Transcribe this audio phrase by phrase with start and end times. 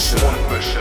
[0.00, 0.78] Mundmische.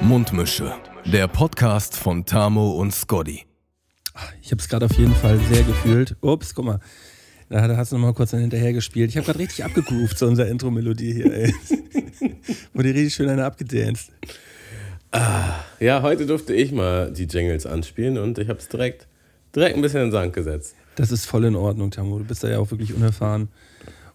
[0.00, 0.74] Mundmische.
[1.04, 3.44] Der Podcast von Tamo und Scotty.
[4.40, 6.16] Ich habe es gerade auf jeden Fall sehr gefühlt.
[6.22, 6.80] Ups, guck mal.
[7.50, 9.10] Da hast du noch mal kurz hinterher gespielt.
[9.10, 11.54] Ich habe gerade richtig abgegroovt zu unserer Intro-Melodie hier, ey.
[12.72, 14.10] Wurde richtig schön eine abgedanced.
[15.12, 19.06] Ah, ja, heute durfte ich mal die Jingles anspielen und ich habe es direkt,
[19.54, 20.74] direkt ein bisschen in den Sand gesetzt.
[20.96, 22.18] Das ist voll in Ordnung, Tamo.
[22.18, 23.50] Du bist da ja auch wirklich unerfahren.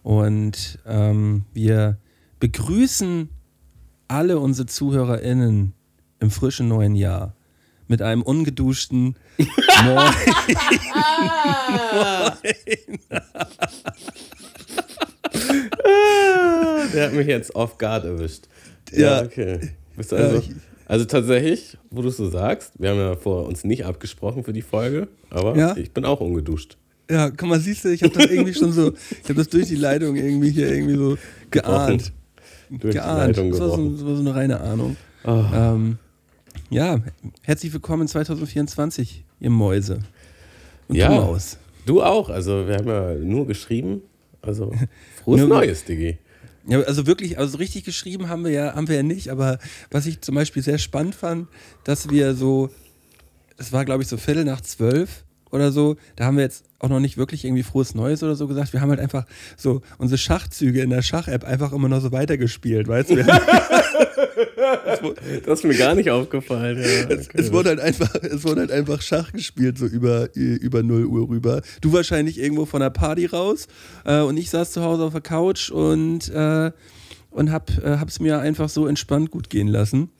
[0.04, 1.96] Und ähm, wir
[2.38, 3.30] begrüßen
[4.06, 5.72] alle unsere ZuhörerInnen
[6.20, 7.34] im frischen neuen Jahr
[7.88, 9.16] mit einem ungeduschten
[9.84, 10.12] Moin.
[16.94, 18.44] Der hat mich jetzt off guard erwischt.
[18.92, 19.22] Ja.
[19.22, 19.70] okay.
[19.96, 20.50] Bist du also, Ja, ich-
[20.86, 24.52] also tatsächlich, wo du es so sagst, wir haben ja vor uns nicht abgesprochen für
[24.52, 25.76] die Folge, aber Ja.
[25.76, 26.76] ich bin auch ungeduscht.
[27.10, 29.66] Ja, guck mal, siehst du, ich habe das irgendwie schon so, ich habe das durch
[29.68, 31.18] die Leitung irgendwie hier irgendwie so
[31.50, 32.12] geahnt.
[32.70, 33.36] Durch geahnt.
[33.36, 34.96] die Leitung Das war, so, das war so eine reine Ahnung.
[35.24, 35.44] Oh.
[35.54, 35.98] Ähm,
[36.70, 37.00] ja,
[37.42, 39.98] herzlich willkommen 2024, ihr Mäuse.
[40.88, 41.08] Und Ja.
[41.08, 41.58] du Maus.
[41.86, 44.00] Du auch, also wir haben ja nur geschrieben.
[44.40, 44.72] Also
[45.22, 46.18] frohes Nur- Neues, Diggi.
[46.66, 49.58] Ja, also wirklich, also richtig geschrieben haben wir ja, haben wir ja nicht, aber
[49.90, 51.48] was ich zum Beispiel sehr spannend fand,
[51.84, 52.70] dass wir so,
[53.58, 55.23] es war glaube ich so Viertel nach zwölf
[55.54, 58.46] oder so, da haben wir jetzt auch noch nicht wirklich irgendwie frohes Neues oder so
[58.48, 58.72] gesagt.
[58.72, 59.24] Wir haben halt einfach
[59.56, 63.24] so unsere Schachzüge in der Schach-App einfach immer noch so weitergespielt, weißt du?
[65.46, 66.78] Das ist mir gar nicht aufgefallen.
[66.78, 70.82] Ja, Es, es, wurde halt einfach, es wurde halt einfach Schach gespielt, so über, über
[70.82, 71.62] 0 Uhr rüber.
[71.80, 73.68] Du wahrscheinlich irgendwo von der Party raus
[74.04, 76.72] äh, und ich saß zu Hause auf der Couch und, äh,
[77.30, 80.10] und hab, äh, hab's mir einfach so entspannt gut gehen lassen.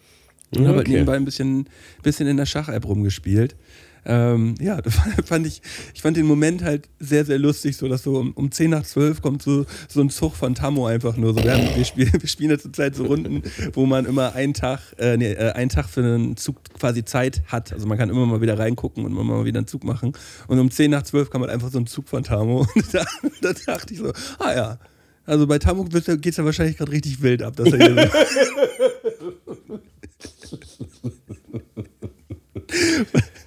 [0.55, 0.93] Und hab halt Okay.
[0.93, 1.69] nebenbei ein bisschen,
[2.03, 3.57] bisschen in der Schach-App rumgespielt.
[4.07, 4.95] Ähm, ja, das
[5.25, 5.63] fand ich,
[5.95, 8.85] ich fand den Moment halt sehr, sehr lustig, so dass so um, um 10 nach
[8.85, 11.43] 12 kommt so, so ein Zug von Tammo einfach nur so.
[11.43, 13.43] Wir, haben, wir, spielen, wir spielen ja zurzeit so Runden,
[13.73, 17.43] wo man immer einen Tag, äh, nee, äh, einen Tag für einen Zug quasi Zeit
[17.47, 17.73] hat.
[17.73, 20.13] Also man kann immer mal wieder reingucken und immer mal wieder einen Zug machen.
[20.49, 22.67] Und um 10 nach 12 kam halt einfach so ein Zug von Tammo.
[22.75, 23.05] Und da,
[23.41, 24.79] da dachte ich so, ah ja.
[25.27, 28.11] Also bei Tammo geht es ja wahrscheinlich gerade richtig wild ab, dass er hier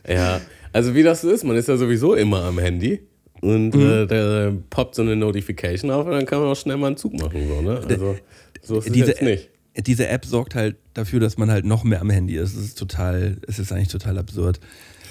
[0.07, 0.41] Ja,
[0.73, 3.01] also wie das so ist, man ist ja sowieso immer am Handy
[3.41, 3.81] und Mhm.
[3.81, 6.97] äh, da poppt so eine Notification auf und dann kann man auch schnell mal einen
[6.97, 7.47] Zug machen.
[7.47, 7.81] So, ne?
[7.87, 8.17] Also
[8.61, 9.49] so ist es diese, jetzt nicht.
[9.85, 12.55] diese App sorgt halt dafür, dass man halt noch mehr am Handy ist.
[12.55, 14.59] Es ist total, es ist eigentlich total absurd.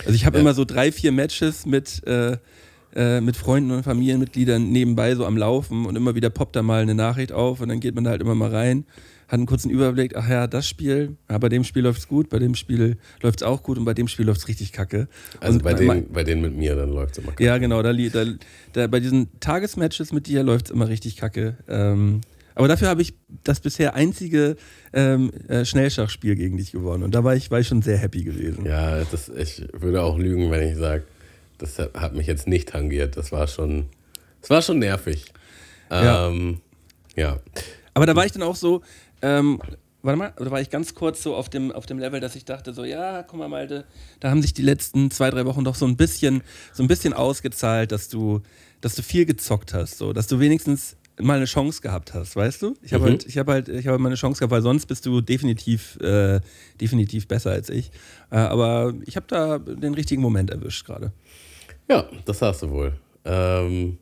[0.00, 0.40] Also ich habe Ja.
[0.42, 2.36] immer so drei, vier Matches mit, äh,
[2.94, 6.82] äh, mit Freunden und Familienmitgliedern nebenbei so am Laufen und immer wieder poppt da mal
[6.82, 8.84] eine Nachricht auf und dann geht man da halt immer mal rein,
[9.28, 12.38] hat einen kurzen Überblick, ach ja, das Spiel, ja, bei dem Spiel läuft's gut, bei
[12.38, 15.08] dem Spiel läuft's auch gut und bei dem Spiel läuft's richtig kacke.
[15.40, 17.32] Also und bei denen, bei denen mit mir, dann läuft es immer.
[17.40, 17.82] ja, genau.
[17.82, 18.24] Da, da,
[18.72, 21.56] da, bei diesen Tagesmatches mit dir läuft es immer richtig kacke.
[21.68, 22.20] Ähm,
[22.54, 24.56] aber dafür habe ich das bisher einzige
[24.94, 27.02] ähm, äh, Schnellschachspiel gegen dich gewonnen.
[27.02, 28.64] Und da war ich, war ich schon sehr happy gewesen.
[28.64, 31.04] Ja, das, ich würde auch lügen, wenn ich sage,
[31.58, 33.16] das hat mich jetzt nicht tangiert.
[33.16, 33.86] Das war schon,
[34.40, 35.26] das war schon nervig.
[35.90, 36.28] Ja.
[36.28, 36.60] Ähm,
[37.14, 37.40] ja.
[37.92, 38.82] Aber da war ich dann auch so,
[39.26, 39.60] ähm,
[40.02, 42.44] warte mal, da war ich ganz kurz so auf dem, auf dem Level, dass ich
[42.44, 43.84] dachte so, ja, guck mal, Malte,
[44.20, 46.42] da haben sich die letzten zwei, drei Wochen doch so ein bisschen,
[46.72, 48.40] so ein bisschen ausgezahlt, dass du,
[48.80, 52.60] dass du viel gezockt hast, so, dass du wenigstens mal eine Chance gehabt hast, weißt
[52.62, 52.74] du?
[52.82, 53.08] Ich habe Mhm.
[53.08, 55.96] halt, ich habe halt, ich habe mal eine Chance gehabt, weil sonst bist du definitiv,
[56.02, 56.40] äh,
[56.80, 57.90] definitiv besser als ich.
[58.30, 61.12] Äh, aber ich habe da den richtigen Moment erwischt gerade.
[61.88, 62.92] Ja, das hast du wohl.
[63.24, 63.96] Ähm,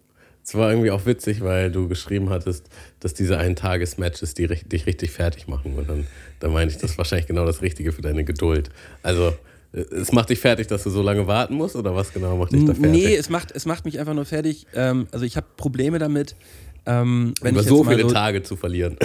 [0.44, 2.68] es war irgendwie auch witzig, weil du geschrieben hattest,
[3.00, 5.74] dass diese Ein-Tages-Matches die, dich richtig fertig machen.
[5.76, 6.06] Und dann,
[6.38, 8.68] dann meinte ich, das ist wahrscheinlich genau das Richtige für deine Geduld.
[9.02, 9.32] Also,
[9.72, 12.52] äh, es macht dich fertig, dass du so lange warten musst, oder was genau macht
[12.52, 12.90] dich da fertig?
[12.90, 14.66] Nee, es macht, es macht mich einfach nur fertig.
[14.74, 16.36] Ähm, also ich habe Probleme damit,
[16.84, 18.98] ähm, wenn Über so viele so, Tage zu verlieren.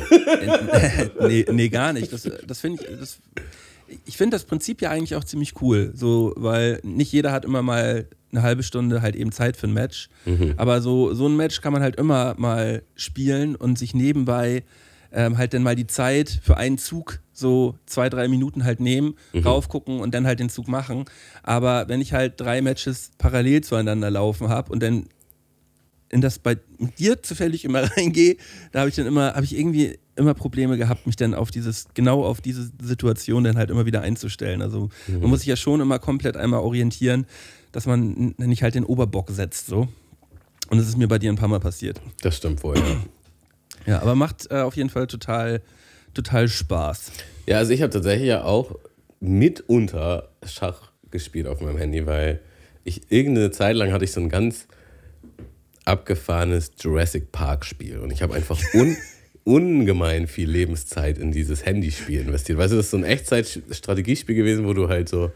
[1.21, 2.11] nee, nee, gar nicht.
[2.11, 2.99] Das, das finde ich.
[2.99, 3.17] Das,
[4.05, 5.91] ich finde das Prinzip ja eigentlich auch ziemlich cool.
[5.95, 9.73] So, weil nicht jeder hat immer mal eine halbe Stunde halt eben Zeit für ein
[9.73, 10.09] Match.
[10.57, 14.63] Aber so, so ein Match kann man halt immer mal spielen und sich nebenbei
[15.11, 19.15] ähm, halt dann mal die Zeit für einen Zug so zwei, drei Minuten halt nehmen,
[19.45, 21.05] raufgucken und dann halt den Zug machen.
[21.41, 25.07] Aber wenn ich halt drei Matches parallel zueinander laufen habe und dann
[26.09, 26.57] in das bei
[26.97, 28.35] dir zufällig immer reingehe,
[28.71, 31.87] da habe ich dann immer, habe ich irgendwie immer Probleme gehabt, mich dann auf dieses,
[31.93, 34.61] genau auf diese Situation dann halt immer wieder einzustellen.
[34.61, 37.25] Also man muss sich ja schon immer komplett einmal orientieren,
[37.71, 39.87] dass man nicht halt den Oberbock setzt, so.
[40.69, 41.99] Und das ist mir bei dir ein paar Mal passiert.
[42.21, 42.83] Das stimmt wohl, ja.
[43.85, 45.61] Ja, aber macht äh, auf jeden Fall total,
[46.13, 47.11] total Spaß.
[47.47, 48.75] Ja, also ich habe tatsächlich ja auch
[49.19, 52.39] mitunter Schach gespielt auf meinem Handy, weil
[52.83, 54.67] ich irgendeine Zeit lang hatte ich so ein ganz
[55.85, 58.95] abgefahrenes Jurassic Park Spiel und ich habe einfach un
[59.43, 62.57] ungemein viel Lebenszeit in dieses Handyspiel investiert.
[62.57, 65.31] Weißt du, das ist so ein Echtzeit-Strategiespiel gewesen, wo du halt so,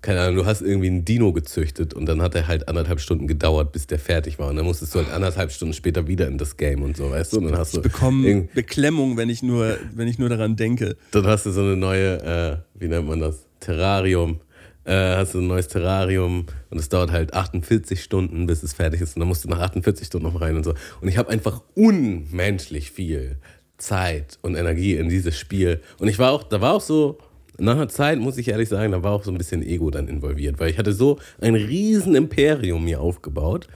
[0.00, 3.26] keine Ahnung, du hast irgendwie einen Dino gezüchtet und dann hat er halt anderthalb Stunden
[3.26, 4.48] gedauert, bis der fertig war.
[4.48, 7.32] Und dann musstest du halt anderthalb Stunden später wieder in das Game und so, weißt
[7.32, 7.38] du?
[7.38, 10.96] Und dann hast du ich bekomme Beklemmung, wenn ich, nur, wenn ich nur daran denke.
[11.10, 13.44] Dann hast du so eine neue, äh, wie nennt man das?
[13.60, 14.40] Terrarium
[14.88, 19.02] äh, hast du ein neues Terrarium und es dauert halt 48 Stunden, bis es fertig
[19.02, 19.16] ist.
[19.16, 20.72] Und dann musst du nach 48 Stunden noch rein und so.
[21.00, 23.36] Und ich habe einfach unmenschlich viel
[23.76, 25.80] Zeit und Energie in dieses Spiel.
[25.98, 27.18] Und ich war auch, da war auch so,
[27.58, 30.08] nach einer Zeit, muss ich ehrlich sagen, da war auch so ein bisschen Ego dann
[30.08, 33.68] involviert, weil ich hatte so ein riesen Imperium mir aufgebaut.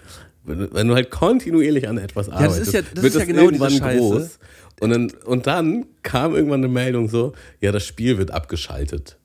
[0.44, 3.42] Wenn du halt kontinuierlich an etwas arbeitest, ja, das ja, das wird ja das genau
[3.42, 4.38] irgendwann groß.
[4.80, 9.18] Und dann, und dann kam irgendwann eine Meldung so, ja, das Spiel wird abgeschaltet.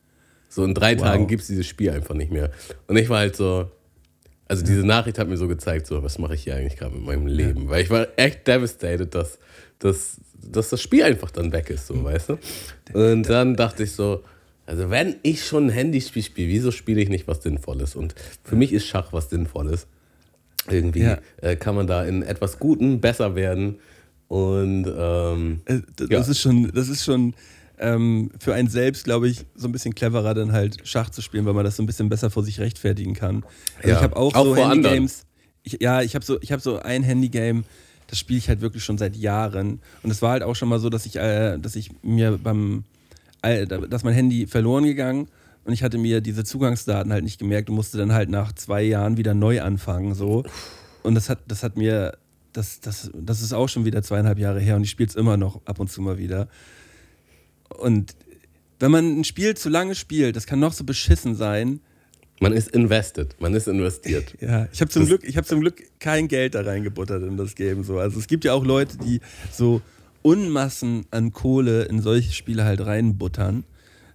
[0.50, 1.04] So in drei wow.
[1.04, 2.52] Tagen gibt es dieses Spiel einfach nicht mehr.
[2.88, 3.70] Und ich war halt so,
[4.48, 7.06] also diese Nachricht hat mir so gezeigt, so, was mache ich hier eigentlich gerade mit
[7.06, 7.66] meinem Leben?
[7.66, 7.70] Ja.
[7.70, 9.40] Weil ich war echt devastated, dass,
[9.80, 12.04] dass, dass das Spiel einfach dann weg ist, so, mhm.
[12.06, 12.38] weißt du?
[12.94, 14.24] Und dann dachte ich so,
[14.66, 17.96] also wenn ich schon ein Handyspiel spiele, wieso spiele ich nicht was Sinnvolles?
[17.96, 19.88] Und für mich ist Schach was Sinnvolles.
[20.70, 21.20] Irgendwie ja.
[21.42, 23.80] äh, kann man da in etwas Guten besser werden.
[24.28, 26.20] Und ähm, äh, das, ja.
[26.20, 27.34] ist schon, das ist schon
[27.80, 31.46] ähm, für einen selbst, glaube ich, so ein bisschen cleverer, dann halt Schach zu spielen,
[31.46, 33.44] weil man das so ein bisschen besser vor sich rechtfertigen kann.
[33.78, 33.96] Also ja.
[33.98, 35.26] ich habe auch, auch, so Handygames.
[35.64, 37.64] Ich, ja, ich habe so, hab so ein Handygame,
[38.08, 39.82] das spiele ich halt wirklich schon seit Jahren.
[40.02, 42.84] Und es war halt auch schon mal so, dass ich, äh, dass ich mir beim,
[43.42, 45.28] äh, dass mein Handy verloren gegangen
[45.68, 48.84] und ich hatte mir diese Zugangsdaten halt nicht gemerkt und musste dann halt nach zwei
[48.84, 50.16] Jahren wieder neu anfangen.
[50.16, 50.46] So.
[51.04, 52.18] Und das hat, das hat mir,
[52.54, 55.36] das, das, das ist auch schon wieder zweieinhalb Jahre her und ich spiele es immer
[55.36, 56.48] noch ab und zu mal wieder.
[57.70, 58.16] Und
[58.80, 61.80] wenn man ein Spiel zu lange spielt, das kann noch so beschissen sein.
[62.40, 64.36] Man ist invested, man ist investiert.
[64.40, 67.84] Ja, ich habe zum, Glück, hab zum Glück kein Geld da reingebuttert in das Game.
[67.84, 67.98] So.
[67.98, 69.22] Also es gibt ja auch Leute, die
[69.52, 69.82] so
[70.22, 73.64] Unmassen an Kohle in solche Spiele halt reinbuttern.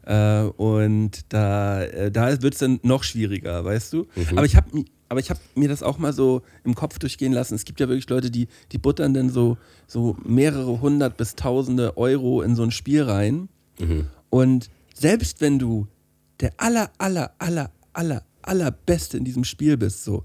[0.05, 4.07] Äh, und da, äh, da wird es dann noch schwieriger, weißt du?
[4.15, 4.39] Mhm.
[4.39, 7.55] Aber ich habe aber ich habe mir das auch mal so im Kopf durchgehen lassen.
[7.55, 11.99] Es gibt ja wirklich Leute, die, die buttern dann so, so mehrere hundert bis tausende
[11.99, 13.51] Euro in so ein Spiel rein.
[13.79, 14.07] Mhm.
[14.31, 15.87] Und selbst wenn du
[16.41, 20.25] der aller, aller, aller, aller, allerbeste in diesem Spiel bist, so,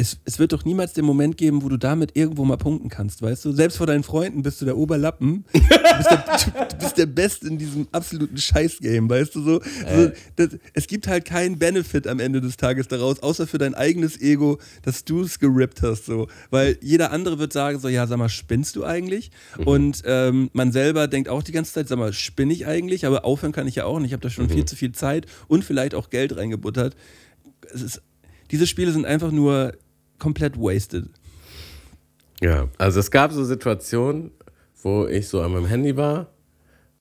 [0.00, 3.20] es, es wird doch niemals den Moment geben, wo du damit irgendwo mal punkten kannst,
[3.20, 3.52] weißt du?
[3.52, 5.44] Selbst vor deinen Freunden bist du der Oberlappen.
[5.98, 9.60] Du bist der, du bist der Beste in diesem absoluten Scheißgame, weißt du so?
[9.60, 13.74] so das, es gibt halt keinen Benefit am Ende des Tages daraus, außer für dein
[13.74, 16.28] eigenes Ego, dass du es gerippt hast, so.
[16.50, 19.32] Weil jeder andere wird sagen, so, ja, sag mal, spinnst du eigentlich?
[19.58, 19.66] Mhm.
[19.66, 23.04] Und ähm, man selber denkt auch die ganze Zeit, sag mal, spinne ich eigentlich?
[23.04, 24.10] Aber aufhören kann ich ja auch nicht.
[24.10, 24.50] Ich habe da schon mhm.
[24.50, 26.94] viel zu viel Zeit und vielleicht auch Geld reingebuttert.
[27.72, 28.02] Ist,
[28.52, 29.72] diese Spiele sind einfach nur
[30.18, 31.08] komplett wasted.
[32.40, 34.30] Ja, also es gab so Situationen,
[34.82, 36.28] wo ich so an meinem Handy war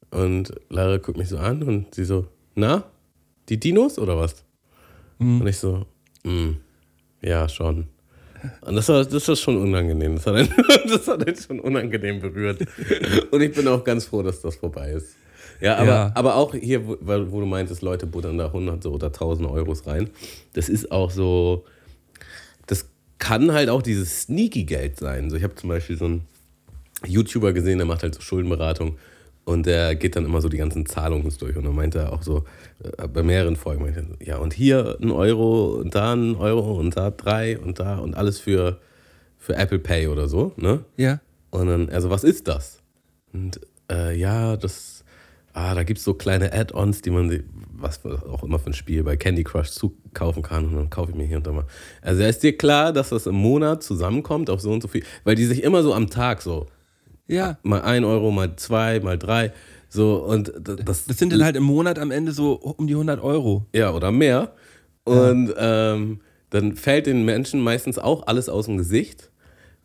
[0.09, 2.85] und Lara guckt mich so an und sie so, na,
[3.49, 4.43] die Dinos oder was?
[5.19, 5.41] Mhm.
[5.41, 5.85] Und ich so,
[6.23, 6.51] mm,
[7.21, 7.87] ja, schon.
[8.61, 10.15] Und das war, das war schon unangenehm.
[10.15, 10.53] Das hat, einen,
[10.87, 12.61] das hat einen schon unangenehm berührt.
[13.31, 15.15] Und ich bin auch ganz froh, dass das vorbei ist.
[15.59, 16.11] Ja, aber, ja.
[16.13, 20.09] aber auch hier, wo, wo du meintest, Leute buttern da 100 oder 1000 Euros rein.
[20.53, 21.65] Das ist auch so,
[23.19, 25.29] kann halt auch dieses Sneaky-Geld sein.
[25.29, 26.21] So, ich habe zum Beispiel so einen
[27.05, 28.97] YouTuber gesehen, der macht halt so Schuldenberatung
[29.45, 31.55] und der geht dann immer so die ganzen Zahlungen durch.
[31.55, 32.43] Und dann meinte er auch so,
[32.83, 36.77] äh, bei mehreren Folgen, meinte er, ja, und hier ein Euro und da ein Euro
[36.77, 38.79] und da drei und da und alles für,
[39.37, 40.83] für Apple Pay oder so, ne?
[40.97, 41.21] Ja.
[41.49, 42.81] Und dann, also was ist das?
[43.31, 44.96] Und äh, ja, das,
[45.57, 49.03] ah, da gibt es so kleine Add-ons, die man, was auch immer für ein Spiel
[49.03, 51.65] bei Candy Crush zukaufen kann und dann kaufe ich mir hier und da mal.
[52.01, 55.35] Also ist dir klar, dass das im Monat zusammenkommt auf so und so viel, weil
[55.35, 56.67] die sich immer so am Tag so,
[57.27, 57.57] ja.
[57.63, 59.51] mal ein Euro, mal zwei, mal drei,
[59.89, 61.05] so und das.
[61.05, 63.65] Das sind dann halt im Monat am Ende so um die 100 Euro.
[63.73, 64.53] Ja, oder mehr.
[65.05, 65.93] Und ja.
[65.93, 69.31] ähm, dann fällt den Menschen meistens auch alles aus dem Gesicht.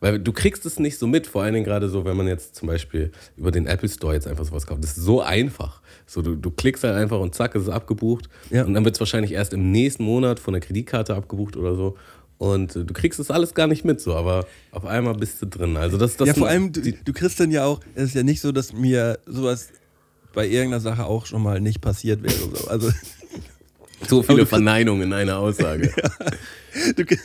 [0.03, 2.55] Weil du kriegst es nicht so mit, vor allen Dingen gerade so, wenn man jetzt
[2.55, 4.83] zum Beispiel über den Apple Store jetzt einfach sowas kauft.
[4.83, 5.81] Das ist so einfach.
[6.05, 8.27] So, du, du klickst halt einfach und zack, ist es abgebucht.
[8.49, 8.65] Ja.
[8.65, 11.95] Und dann wird es wahrscheinlich erst im nächsten Monat von der Kreditkarte abgebucht oder so.
[12.37, 15.45] Und äh, du kriegst das alles gar nicht mit, so, aber auf einmal bist du
[15.45, 15.77] drin.
[15.77, 18.23] Also das, das ja, vor allem, du, du kriegst dann ja auch, es ist ja
[18.23, 19.69] nicht so, dass mir sowas
[20.33, 22.33] bei irgendeiner Sache auch schon mal nicht passiert wäre.
[22.33, 22.67] So.
[22.67, 22.91] Also,
[24.09, 25.93] so viele Verneinungen in einer Aussage.
[25.95, 26.93] ja.
[26.93, 27.15] du, du,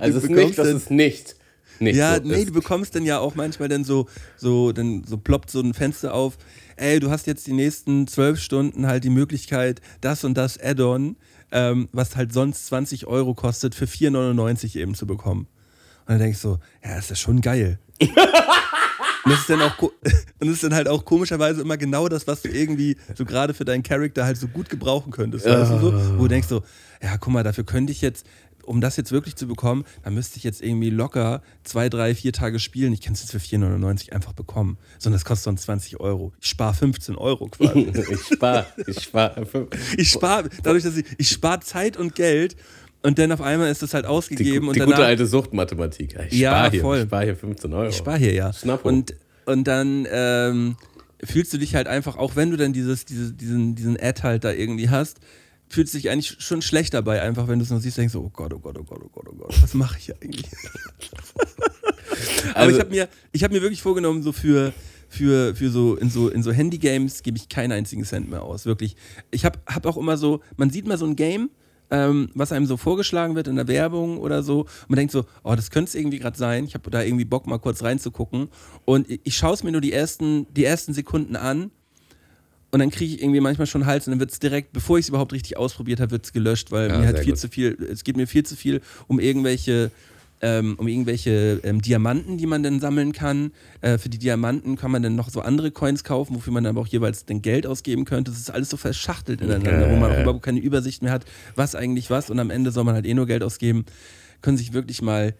[0.00, 1.36] also es ist nicht, das ist nicht
[1.82, 5.16] nicht ja, so nee, du bekommst dann ja auch manchmal dann so, so, dann so
[5.16, 6.38] ploppt so ein Fenster auf,
[6.76, 11.16] ey, du hast jetzt die nächsten zwölf Stunden halt die Möglichkeit, das und das Add-on,
[11.52, 15.46] ähm, was halt sonst 20 Euro kostet, für 4,99 eben zu bekommen.
[16.06, 17.78] Und dann denke ich so, ja, das ist ja schon geil.
[18.00, 18.10] Und
[19.30, 19.92] das ist dann auch und
[20.40, 23.64] das ist dann halt auch komischerweise immer genau das, was du irgendwie so gerade für
[23.64, 25.46] deinen Charakter halt so gut gebrauchen könntest.
[25.46, 26.18] Weißt du so?
[26.18, 26.62] Wo du denkst so,
[27.02, 28.26] ja, guck mal, dafür könnte ich jetzt,
[28.64, 32.32] um das jetzt wirklich zu bekommen, dann müsste ich jetzt irgendwie locker zwei, drei, vier
[32.32, 32.92] Tage spielen.
[32.92, 34.78] Ich kann es jetzt für 4,99 einfach bekommen.
[34.98, 36.32] Sondern das kostet sonst 20 Euro.
[36.40, 37.92] Ich spare 15 Euro quasi.
[38.10, 39.46] ich spare, ich spare.
[39.96, 42.56] Ich spare, dadurch, dass ich, ich spare Zeit und Geld
[43.02, 44.62] und dann auf einmal ist es halt ausgegeben.
[44.62, 46.16] Die, und die danach, gute alte Suchtmathematik.
[46.30, 46.98] Ich Ja, spare hier, voll.
[46.98, 47.88] ich spar hier 15 Euro.
[47.88, 48.52] Ich spare hier, ja.
[48.52, 48.88] Schnappo.
[48.88, 49.14] Und,
[49.44, 50.76] und dann ähm,
[51.24, 54.44] fühlst du dich halt einfach, auch wenn du dann dieses, diese, diesen, diesen Ad halt
[54.44, 55.18] da irgendwie hast,
[55.72, 58.20] fühlst du dich eigentlich schon schlecht dabei, einfach wenn du es noch siehst, denkst du,
[58.20, 60.46] oh Gott, oh Gott, oh Gott, oh Gott, oh Gott, was mache ich eigentlich?
[62.54, 64.72] Aber Also- ich habe mir, ich hab mir wirklich vorgenommen, so für,
[65.08, 68.66] für, für so in so, in so Handy-Games gebe ich keinen einzigen Cent mehr aus,
[68.66, 68.96] wirklich.
[69.30, 71.50] Ich habe hab auch immer so, man sieht mal so ein Game,
[71.90, 74.60] ähm, was einem so vorgeschlagen wird in der Werbung oder so.
[74.60, 76.64] Und man denkt so, oh, das könnte es irgendwie gerade sein.
[76.64, 78.48] Ich habe da irgendwie Bock, mal kurz reinzugucken.
[78.84, 81.70] Und ich, ich schaue es mir nur die ersten, die ersten Sekunden an.
[82.72, 85.04] Und dann kriege ich irgendwie manchmal schon Hals und dann wird es direkt, bevor ich
[85.04, 87.38] es überhaupt richtig ausprobiert habe, wird es gelöscht, weil Ja, mir halt viel gut.
[87.38, 89.90] zu viel, es geht mir viel zu viel um irgendwelche,
[90.40, 93.52] ähm, um irgendwelche ähm, Diamanten, die man dann sammeln kann.
[93.82, 96.70] Äh, für die Diamanten kann man dann noch so andere Coins kaufen, wofür man dann
[96.74, 98.30] aber auch jeweils dann Geld ausgeben könnte.
[98.30, 101.74] Das ist alles so verschachtelt ineinander, wo man auch überhaupt keine Übersicht mehr hat, was
[101.74, 103.84] eigentlich was und am Ende soll man halt eh nur Geld ausgeben.
[104.40, 105.34] Können sich wirklich mal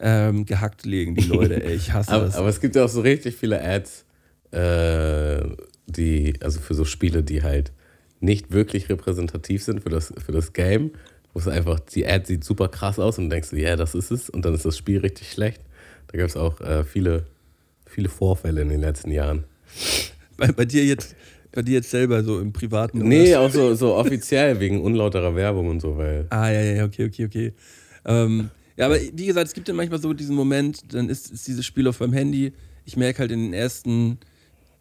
[0.00, 1.74] ähm, gehackt legen, die Leute, ey.
[1.76, 2.34] Ich hasse aber, das.
[2.36, 4.04] aber es gibt ja auch so richtig viele Ads,
[4.52, 5.40] äh,
[5.86, 7.72] die, also für so Spiele, die halt
[8.20, 10.92] nicht wirklich repräsentativ sind für das, für das Game,
[11.32, 14.10] wo es einfach, die Ad sieht super krass aus und denkst du, ja, das ist
[14.10, 15.60] es und dann ist das Spiel richtig schlecht.
[16.08, 17.26] Da gab es auch äh, viele,
[17.86, 19.44] viele Vorfälle in den letzten Jahren.
[20.36, 21.16] bei, bei dir jetzt,
[21.52, 22.98] bei dir jetzt selber so im privaten.
[22.98, 26.26] Nee, auch so, so offiziell wegen unlauterer Werbung und so, weil.
[26.30, 27.52] Ah, ja, ja, okay, okay, okay.
[28.04, 31.46] Ähm, ja, aber wie gesagt, es gibt dann manchmal so diesen Moment, dann ist, ist
[31.46, 32.52] dieses Spiel auf meinem Handy.
[32.84, 34.18] Ich merke halt in den ersten,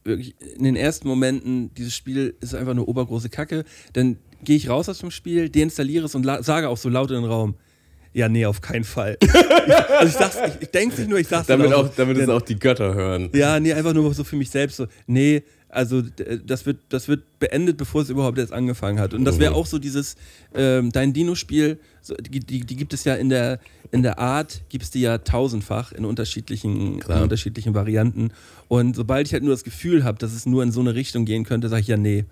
[0.04, 3.64] wirklich, in den ersten Momenten, dieses Spiel ist einfach eine obergroße Kacke.
[3.94, 7.18] Dann gehe ich raus aus dem Spiel, deinstalliere es und sage auch so laut in
[7.18, 7.56] den Raum.
[8.14, 9.18] Ja, nee, auf keinen Fall.
[10.00, 11.94] also ich sag's, ich, ich denke nicht nur, ich sag's Damit, auch, so.
[11.98, 13.30] damit es Dann- auch die Götter hören.
[13.34, 16.04] ja, nee, einfach nur so für mich selbst so, nee, also
[16.46, 19.16] das wird, das wird beendet, bevor es überhaupt erst angefangen hat.
[19.16, 19.58] Und das wäre Mhm.
[19.58, 20.16] auch so dieses,
[20.54, 23.60] ähm, dein Dino-Spiel, so, die, die, die gibt es ja in der,
[23.92, 28.30] in der Art, gibt es die ja tausendfach in unterschiedlichen, in unterschiedlichen Varianten.
[28.68, 31.26] Und sobald ich halt nur das Gefühl habe, dass es nur in so eine Richtung
[31.26, 32.26] gehen könnte, sage ich ja, nee,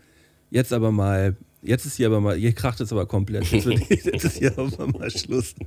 [0.51, 3.51] jetzt aber mal, jetzt ist hier aber mal, hier kracht es aber komplett.
[3.51, 5.55] Jetzt, wird, jetzt ist hier aber mal Schluss.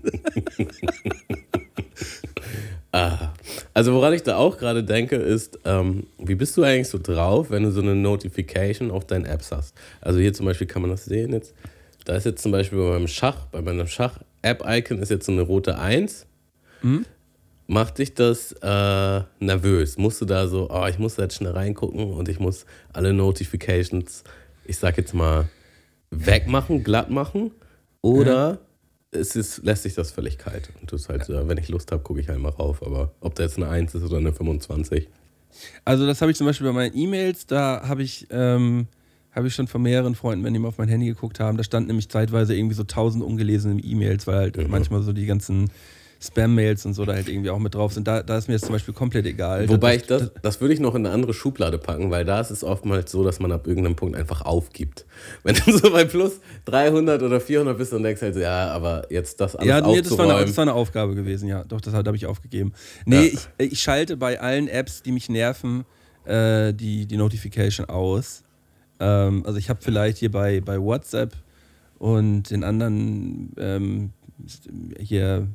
[2.92, 3.32] Ah.
[3.72, 7.50] Also woran ich da auch gerade denke, ist, ähm, wie bist du eigentlich so drauf,
[7.50, 9.74] wenn du so eine Notification auf deinen Apps hast?
[10.00, 11.54] Also hier zum Beispiel kann man das sehen jetzt.
[12.04, 15.42] Da ist jetzt zum Beispiel bei meinem Schach, bei meinem Schach-App-Icon ist jetzt so eine
[15.42, 16.24] rote 1.
[17.66, 19.98] Macht dich das äh, nervös?
[19.98, 23.12] Musst du da so, oh, ich muss da jetzt schnell reingucken und ich muss alle
[23.12, 24.22] Notifications,
[24.66, 25.48] ich sag jetzt mal,
[26.14, 27.50] wegmachen, glatt machen?
[28.02, 28.58] Oder
[29.10, 30.70] es ist, lässt sich das völlig kalt?
[30.80, 32.84] Und ist halt, so, wenn ich Lust habe, gucke ich halt mal rauf.
[32.84, 35.08] Aber ob da jetzt eine 1 ist oder eine 25.
[35.84, 38.88] Also das habe ich zum Beispiel bei meinen E-Mails, da habe ich, ähm,
[39.32, 41.62] habe ich schon von mehreren Freunden, wenn die mal auf mein Handy geguckt haben, da
[41.64, 44.66] stand nämlich zeitweise irgendwie so tausend ungelesene E-Mails, weil halt Mhm.
[44.68, 45.70] manchmal so die ganzen
[46.24, 48.08] Spam-Mails und so da halt irgendwie auch mit drauf sind.
[48.08, 49.68] Da, da ist mir jetzt zum Beispiel komplett egal.
[49.68, 52.50] Wobei ich das, das würde ich noch in eine andere Schublade packen, weil da ist
[52.50, 55.04] es oftmals so, dass man ab irgendeinem Punkt einfach aufgibt.
[55.42, 59.06] Wenn du so bei plus 300 oder 400 bist und denkst halt so, ja, aber
[59.10, 61.64] jetzt das alles ja, nee, das war, eine, das war eine Aufgabe gewesen, ja.
[61.64, 62.72] Doch, das habe ich aufgegeben.
[63.04, 63.40] Nee, Ja.
[63.58, 65.84] ich, ich schalte bei allen Apps, die mich nerven,
[66.24, 68.42] äh, die, die Notification aus.
[69.00, 71.32] Ähm, also ich habe vielleicht hier bei, bei WhatsApp
[71.98, 74.10] und den anderen ähm,
[74.98, 75.46] hier,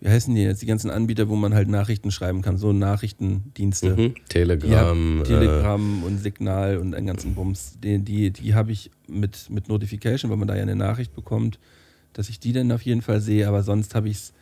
[0.00, 3.96] wie heißen die jetzt, die ganzen Anbieter, wo man halt Nachrichten schreiben kann, so Nachrichtendienste.
[3.96, 4.14] mhm.
[4.28, 5.18] Telegram.
[5.18, 7.78] Ja, Telegram und Signal und einen ganzen Bums.
[7.82, 11.58] Die, die, die habe ich mit, mit Notification, weil man da ja eine Nachricht bekommt,
[12.12, 13.48] dass ich die dann auf jeden Fall sehe.
[13.48, 14.32] Aber sonst habe ich es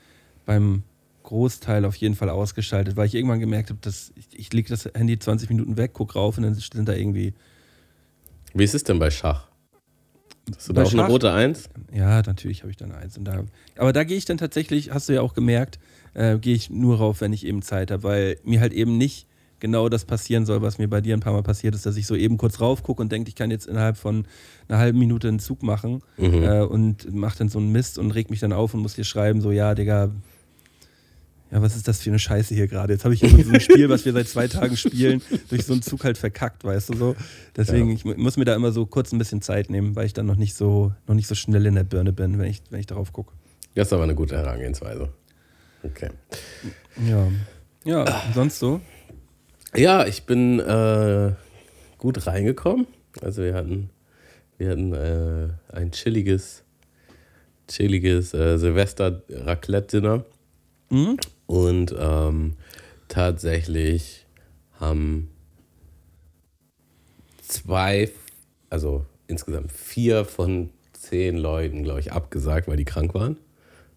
[0.45, 0.83] beim
[1.23, 4.85] Großteil auf jeden Fall ausgeschaltet, weil ich irgendwann gemerkt habe, dass ich, ich lege das
[4.95, 7.33] Handy 20 Minuten weg, gucke rauf und dann sind da irgendwie, äh,
[8.57, 9.46] wie ist es denn bei Schach?
[10.55, 11.69] Hast du da auch eine rote 1?
[11.93, 13.19] ja, natürlich habe ich dann eins.
[13.19, 13.45] Und da,
[13.77, 15.79] aber da gehe ich dann tatsächlich, hast du ja auch gemerkt,
[16.15, 19.27] äh, gehe ich nur rauf, wenn ich eben Zeit habe, weil mir halt eben nicht
[19.59, 22.07] genau das passieren soll, was mir bei dir ein paar Mal passiert ist, dass ich
[22.07, 24.27] so eben kurz rauf gucke und denke, ich kann jetzt innerhalb von
[24.69, 26.43] einer halben Minute einen Zug machen Mhm.
[26.45, 29.05] äh, und mache dann so einen Mist und reg mich dann auf und muss dir
[29.05, 30.11] schreiben, so, ja, Digga,
[31.51, 32.93] ja, was ist das für eine Scheiße hier gerade?
[32.93, 35.73] Jetzt habe ich hier so ein Spiel, was wir seit zwei Tagen spielen, durch so
[35.75, 37.17] einen Zug halt verkackt, weißt du so.
[37.57, 37.95] Deswegen, Ja.
[37.95, 40.27] ich mu- muss mir da immer so kurz ein bisschen Zeit nehmen, weil ich dann
[40.27, 42.87] noch nicht so, noch nicht so schnell in der Birne bin, wenn ich, wenn ich
[42.87, 43.33] darauf gucke.
[43.75, 45.09] Das ist aber eine gute Herangehensweise.
[45.83, 46.11] Okay.
[47.09, 47.29] Ja.
[47.85, 48.81] Ja, sonst so?
[49.75, 51.33] Ja, ich bin äh,
[51.99, 52.87] gut reingekommen.
[53.23, 53.91] Also wir hatten,
[54.59, 56.65] wir hatten äh, ein chilliges,
[57.69, 60.25] chilliges äh, Silvester-Raclette-Dinner.
[60.91, 61.17] Mhm.
[61.47, 62.55] Und ähm,
[63.09, 64.27] tatsächlich
[64.81, 65.31] haben
[67.47, 68.11] zwei,
[68.71, 73.37] also insgesamt vier von zehn Leuten, glaube ich, abgesagt, weil die krank waren.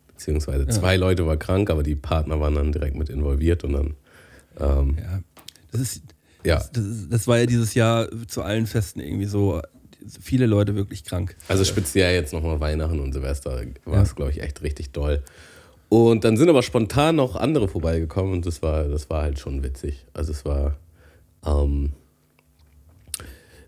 [0.08, 3.96] Beziehungsweise zwei Leute waren krank, aber die Partner waren dann direkt mit involviert und dann,
[4.60, 5.22] ähm, Ja.
[5.72, 6.02] Das ist,
[6.44, 6.56] ja.
[6.58, 9.62] das, das, das war ja dieses Jahr zu allen Festen irgendwie so.
[10.22, 11.36] Viele Leute wirklich krank.
[11.48, 14.02] Also speziell jetzt nochmal Weihnachten und Silvester war Ja.
[14.02, 15.24] es, glaube ich, echt richtig doll.
[15.90, 19.64] Und dann sind aber spontan noch andere vorbeigekommen und das war, das war halt schon
[19.64, 20.06] witzig.
[20.14, 20.78] Also es war,
[21.44, 21.94] ähm,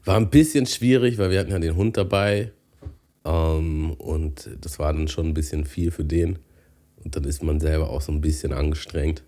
[0.05, 2.51] war ein bisschen schwierig, weil wir hatten ja den Hund dabei
[3.25, 6.37] ähm, und das war dann schon ein bisschen viel für den.
[7.03, 9.23] Und dann ist man selber auch so ein bisschen angestrengt.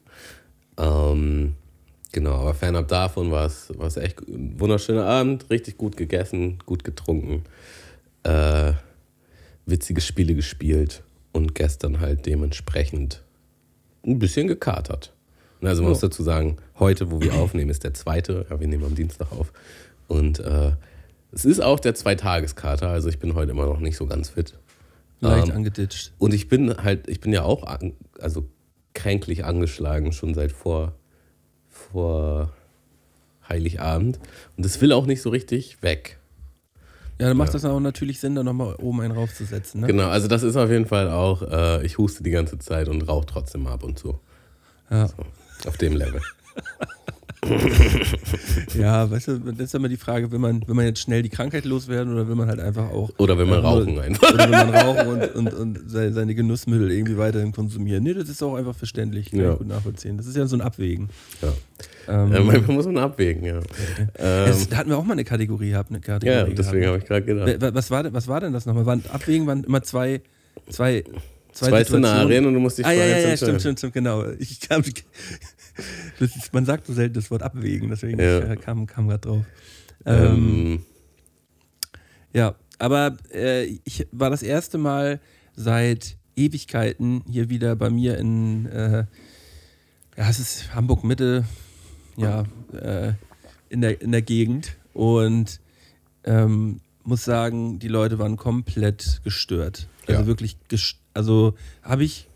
[0.77, 1.55] Ähm,
[2.11, 6.59] genau, aber fernab davon war es, war es echt ein wunderschöner Abend, richtig gut gegessen,
[6.67, 7.43] gut getrunken,
[8.21, 8.73] äh,
[9.65, 11.01] witzige Spiele gespielt
[11.33, 13.21] und gestern halt dementsprechend
[14.05, 15.11] ein bisschen gekatert.
[15.59, 16.07] Und Also man muss Ja.
[16.07, 19.51] dazu sagen, heute, wo wir aufnehmen, ist der zweite, ja, wir nehmen am Dienstag auf.
[20.07, 20.71] Und äh,
[21.31, 24.53] es ist auch der Zweitageskater, also ich bin heute immer noch nicht so ganz fit.
[25.21, 26.11] Leicht Ähm, angeditscht.
[26.19, 28.45] und ich bin halt, ich bin ja auch an, also
[28.93, 30.93] kränklich angeschlagen, schon seit vor,
[31.69, 32.51] vor
[33.47, 34.19] Heiligabend.
[34.57, 36.19] Und das will auch nicht so richtig weg.
[37.19, 39.81] Ja, dann macht das auch natürlich Sinn, da nochmal oben einen raufzusetzen.
[39.81, 39.87] Ne?
[39.87, 43.07] Genau, also das ist auf jeden Fall auch, äh, ich huste die ganze Zeit und
[43.07, 44.19] rauche trotzdem ab und zu.
[44.89, 45.07] Ja.
[45.67, 46.21] Auf dem Level.
[48.75, 51.29] ja, weißt du, das ist immer die Frage, will man, will man jetzt schnell die
[51.29, 53.11] Krankheit loswerden oder will man halt einfach auch.
[53.17, 54.33] Oder wenn man Ja, rauchen einfach.
[54.33, 58.03] Oder will man rauchen und, und, und seine, seine Genussmittel irgendwie weiterhin konsumieren.
[58.03, 59.31] Nee, das ist auch einfach verständlich.
[59.31, 59.51] Kann Ja.
[59.53, 60.17] ich gut nachvollziehen.
[60.17, 61.09] Das ist ja so ein Abwägen.
[61.41, 61.49] Ja.
[62.07, 63.57] Ähm, Ja, manchmal muss man abwägen, ja.
[64.17, 65.89] Ähm, es, da hatten wir auch mal eine Kategorie gehabt.
[65.89, 67.73] Eine Kategorie ja, deswegen habe ich gerade gedacht.
[67.75, 68.85] Was war, denn- was war denn das nochmal?
[68.85, 70.21] Waren, Abwägen waren immer zwei,
[70.69, 71.03] zwei,
[71.53, 71.83] zwei, Zwei.
[71.83, 74.25] Szenarien und du musst dich Ah, ja, ja, ja, stimmt, stimmt, stimmt, genau.
[74.39, 74.81] Ich kam,
[76.19, 78.39] ist, man sagt so selten das Wort abwägen, deswegen Ja.
[78.39, 79.45] äh, kam, kam gerade drauf.
[80.05, 80.85] Ähm, Ähm,
[82.33, 85.19] ja, aber äh, ich war das erste Mal
[85.55, 89.05] seit Ewigkeiten hier wieder bei mir in, äh,
[90.17, 91.45] ja, es ist Hamburg Mitte,
[92.17, 93.13] ja, äh,
[93.69, 95.59] in, der, in der Gegend und
[96.23, 99.87] ähm, muss sagen, die Leute waren komplett gestört.
[100.07, 100.27] Also Ja.
[100.27, 102.27] wirklich, gest also habe ich,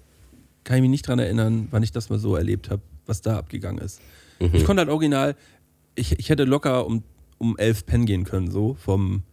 [0.64, 3.38] kann ich mich nicht dran erinnern, wann ich das mal so erlebt habe, was da
[3.38, 4.02] abgegangen ist.
[4.40, 4.50] mhm.
[4.54, 5.36] Ich konnte halt original,
[5.96, 7.04] ich, ich hätte locker um,
[7.38, 9.24] um elf pennen gehen können, so vom,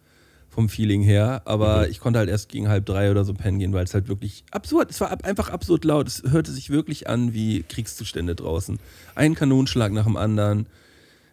[0.54, 1.42] vom Feeling her.
[1.46, 4.06] Aber ich konnte halt erst gegen halb drei oder so pennen gehen, weil es halt
[4.08, 6.06] wirklich absurd, es war ab, einfach absurd laut.
[6.06, 8.78] Es hörte sich wirklich an wie Kriegszustände draußen.
[9.16, 10.66] Ein Kanonenschlag nach dem anderen.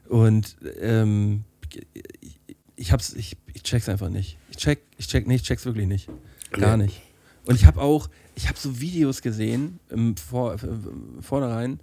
[0.10, 1.43] Und ähm,
[2.21, 2.39] ich,
[2.75, 4.38] ich hab's, ich, ich check's einfach nicht.
[4.49, 6.10] Ich check, ich check, nee, ich check's wirklich nicht.
[6.51, 6.86] Gar Nee.
[6.86, 7.01] nicht.
[7.45, 10.57] Und ich habe auch, ich habe so Videos gesehen im Vor, äh,
[11.21, 11.79] Vornherein,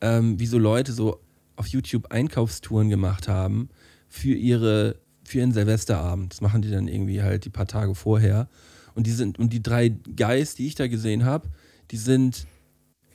[0.00, 1.20] ähm, wie so Leute so
[1.56, 3.70] auf YouTube Einkaufstouren gemacht haben
[4.08, 4.96] für ihre
[5.28, 6.32] für ihren Silvesterabend.
[6.32, 8.48] Das machen die dann irgendwie halt die paar Tage vorher.
[8.94, 11.48] Und die sind und die drei Guys, die ich da gesehen habe,
[11.90, 12.46] die sind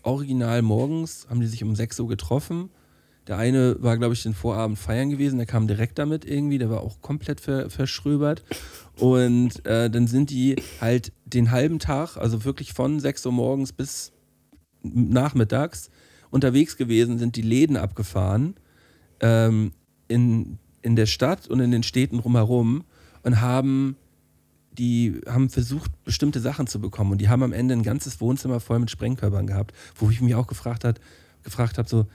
[0.03, 2.69] original morgens, haben die sich um 6 Uhr getroffen.
[3.27, 6.69] Der eine war, glaube ich, den Vorabend feiern gewesen, der kam direkt damit irgendwie, der
[6.69, 8.43] war auch komplett ver verschröbert.
[8.97, 13.73] Und äh, dann sind die halt den halben Tag, also wirklich von 6 Uhr morgens
[13.73, 14.11] bis
[14.81, 15.89] nachmittags
[16.31, 18.55] unterwegs gewesen, sind die Läden abgefahren
[19.19, 19.73] ähm,
[20.07, 22.83] in, in der Stadt und in den Städten drumherum
[23.23, 23.95] und haben
[24.77, 27.11] die haben versucht, bestimmte Sachen zu bekommen.
[27.11, 30.35] Und die haben am Ende ein ganzes Wohnzimmer voll mit Sprengkörpern gehabt, wo ich mich
[30.35, 30.99] auch gefragt habe,
[31.43, 32.07] gefragt habe, so,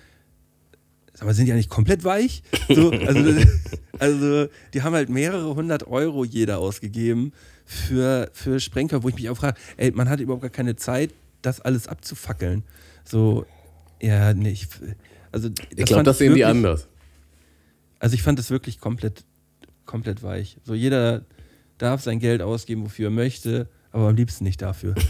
[1.22, 2.42] mal, sind die eigentlich komplett weich?
[2.68, 3.48] So, also,
[3.98, 7.32] also, die haben halt mehrere hundert Euro jeder ausgegeben
[7.64, 11.12] für, für Sprengkörper, wo ich mich auch frage, ey, man hat überhaupt gar keine Zeit,
[11.42, 12.62] das alles abzufackeln.
[13.04, 13.44] So,
[14.00, 14.68] ja, nee, ich,
[15.30, 16.88] also, ich glaube, das sehen die anders.
[17.98, 19.24] Also ich fand das wirklich komplett,
[19.84, 20.58] komplett weich.
[20.64, 21.24] So jeder
[21.78, 24.94] darf sein Geld ausgeben, wofür er möchte, aber am liebsten nicht dafür.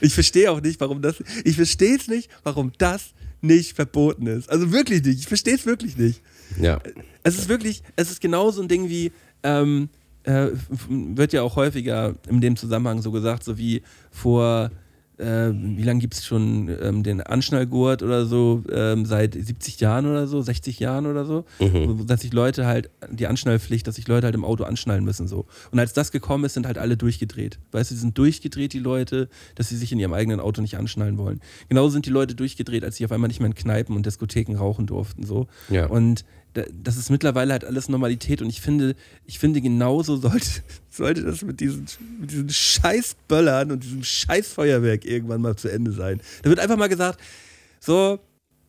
[0.00, 1.22] ich verstehe auch nicht, warum das.
[1.44, 4.50] Ich verstehe es nicht, warum das nicht verboten ist.
[4.50, 5.20] Also wirklich nicht.
[5.20, 6.22] Ich verstehe es wirklich nicht.
[6.60, 6.80] Ja.
[7.22, 9.88] Es ist wirklich, es ist genau so ein Ding wie, ähm,
[10.24, 10.48] äh,
[10.88, 14.70] wird ja auch häufiger in dem Zusammenhang so gesagt, so wie vor
[15.20, 18.62] äh, wie lange gibt es schon ähm, den Anschnallgurt oder so?
[18.72, 21.44] Ähm, seit 70 Jahren oder so, 60 Jahren oder so.
[21.58, 22.06] Mhm.
[22.06, 25.46] Dass sich Leute halt, die Anschnallpflicht, dass sich Leute halt im Auto anschnallen müssen so.
[25.70, 27.58] Und als das gekommen ist, sind halt alle durchgedreht.
[27.72, 30.76] Weißt du, sie sind durchgedreht, die Leute, dass sie sich in ihrem eigenen Auto nicht
[30.76, 31.40] anschnallen wollen.
[31.68, 34.56] Genauso sind die Leute durchgedreht, als sie auf einmal nicht mehr in Kneipen und Diskotheken
[34.56, 35.24] rauchen durften.
[35.24, 35.46] So.
[35.68, 35.86] Ja.
[35.86, 40.48] Und das ist mittlerweile halt alles Normalität und ich finde, ich finde genauso sollte,
[40.90, 41.86] sollte das mit diesen,
[42.20, 46.20] mit diesen scheiß Böllern und diesem scheiß Feuerwerk irgendwann mal zu Ende sein.
[46.42, 47.20] Da wird einfach mal gesagt,
[47.78, 48.18] so,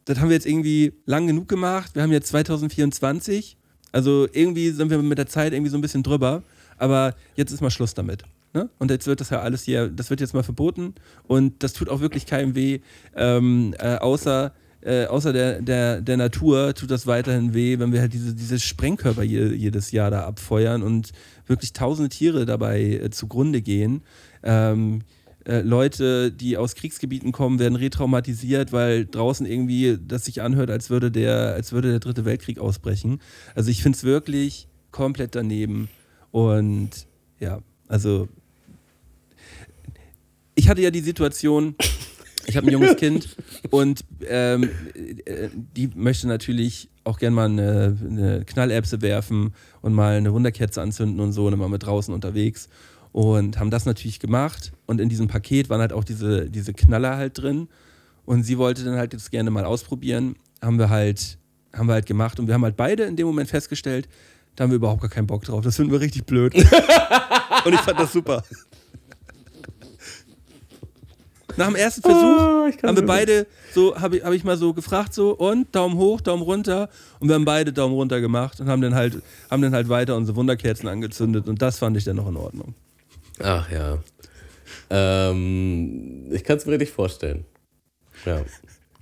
[0.06, 3.58] das haben wir jetzt irgendwie lang genug gemacht, wir haben jetzt 2024,
[3.92, 6.44] also irgendwie sind wir mit der Zeit irgendwie so ein bisschen drüber,
[6.78, 8.24] aber jetzt ist mal Schluss damit.
[8.54, 8.70] Ne?
[8.80, 11.90] Und jetzt wird das ja alles hier, das wird jetzt mal verboten und das tut
[11.90, 12.82] auch wirklich keinem weh,
[13.16, 18.02] ähm, äh, außer äh, außer der, der, der Natur tut das weiterhin weh, wenn wir
[18.02, 21.12] halt diese, diese Sprengkörper je, jedes Jahr da abfeuern und
[21.46, 24.02] wirklich tausende Tiere dabei äh, zugrunde gehen.
[24.44, 25.04] Ähm,
[25.46, 30.90] äh, Leute, die aus Kriegsgebieten kommen, werden retraumatisiert, weil draußen irgendwie das sich anhört, als
[30.90, 33.20] würde der, als würde der dritte Weltkrieg ausbrechen.
[33.56, 35.90] Also ich finde es wirklich komplett daneben.
[36.32, 37.08] Und
[37.40, 38.28] ja, also
[40.56, 41.76] ich hatte ja die Situation,
[42.48, 43.36] ich habe ein junges Kind
[43.70, 44.70] und ähm,
[45.26, 50.82] äh, die möchte natürlich auch gern mal eine, eine Knallerbse werfen und mal eine Wunderkerze
[50.82, 52.70] anzünden und so und immer mit draußen unterwegs
[53.12, 54.72] und haben das natürlich gemacht.
[54.86, 57.68] Und in diesem Paket waren halt auch diese, diese Knaller halt drin.
[58.26, 61.38] Und sie wollte dann halt jetzt gerne mal ausprobieren, haben wir halt
[61.74, 62.40] haben wir halt gemacht.
[62.40, 64.08] Und wir haben halt beide in dem Moment festgestellt,
[64.56, 66.54] da haben wir überhaupt gar keinen Bock drauf, das finden wir richtig blöd.
[67.66, 68.44] Und ich fand das super.
[71.58, 74.74] Nach dem ersten Versuch kann haben wir beide so, habe ich, hab ich mal so
[74.74, 78.68] gefragt, so und Daumen hoch, Daumen runter und wir haben beide Daumen runter gemacht und
[78.68, 82.16] haben dann halt, haben dann halt weiter unsere Wunderkerzen angezündet und das fand ich dann
[82.16, 82.76] noch in Ordnung.
[83.40, 83.98] Ach ja.
[84.90, 87.46] Ähm, ich kann es mir richtig vorstellen.
[88.26, 88.42] Ja,